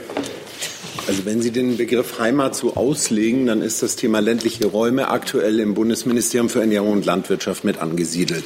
Also 1.07 1.25
wenn 1.25 1.41
Sie 1.41 1.51
den 1.51 1.77
Begriff 1.77 2.19
Heimat 2.19 2.55
so 2.55 2.75
auslegen, 2.75 3.45
dann 3.45 3.61
ist 3.61 3.81
das 3.81 3.95
Thema 3.95 4.19
ländliche 4.19 4.65
Räume 4.65 5.07
aktuell 5.07 5.61
im 5.61 5.73
Bundesministerium 5.73 6.49
für 6.49 6.59
Ernährung 6.59 6.91
und 6.91 7.05
Landwirtschaft 7.05 7.63
mit 7.63 7.77
angesiedelt. 7.77 8.43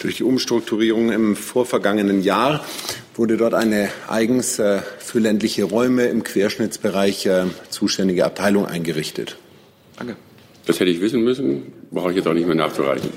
Durch 0.00 0.16
die 0.16 0.24
Umstrukturierung 0.24 1.10
im 1.10 1.36
vorvergangenen 1.36 2.22
Jahr 2.22 2.64
wurde 3.14 3.38
dort 3.38 3.54
eine 3.54 3.88
eigens 4.08 4.58
äh, 4.58 4.80
für 4.98 5.20
ländliche 5.20 5.64
Räume 5.64 6.04
im 6.06 6.22
Querschnittsbereich 6.22 7.24
äh, 7.26 7.44
zuständige 7.70 8.26
Abteilung 8.26 8.66
eingerichtet. 8.66 9.38
Danke. 9.96 10.16
Das 10.66 10.78
hätte 10.78 10.90
ich 10.90 11.00
wissen 11.00 11.22
müssen, 11.24 11.72
brauche 11.90 12.10
ich 12.10 12.16
jetzt 12.16 12.28
auch 12.28 12.34
nicht 12.34 12.46
mehr 12.46 12.54
nachzureichen. 12.54 13.10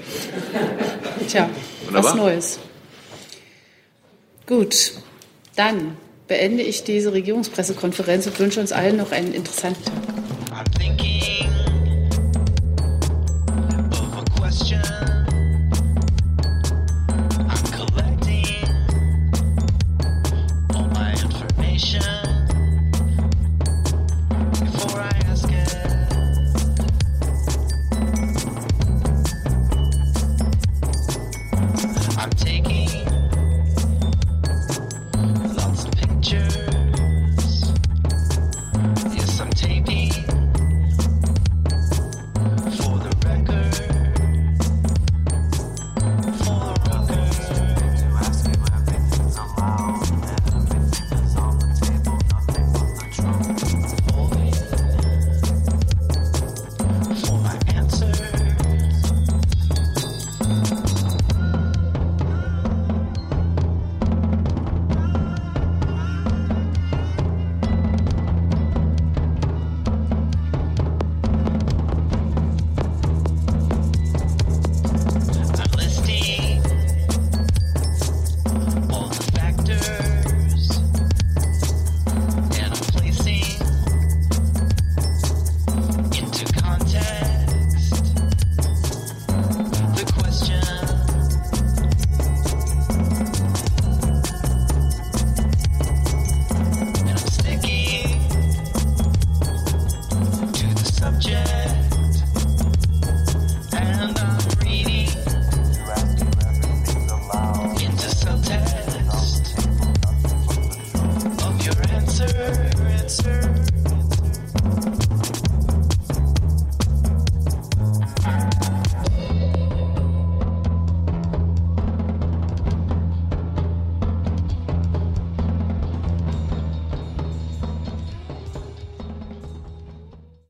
Tja, 1.27 1.49
Wunderbar. 1.86 2.12
was 2.12 2.15
Neues. 2.15 2.60
Gut, 4.47 4.93
dann 5.55 5.97
beende 6.27 6.63
ich 6.63 6.84
diese 6.84 7.13
Regierungspressekonferenz 7.13 8.27
und 8.27 8.39
wünsche 8.39 8.60
uns 8.60 8.71
allen 8.71 8.97
noch 8.97 9.12
einen 9.12 9.34
interessanten 9.34 9.84
Tag. 9.86 10.25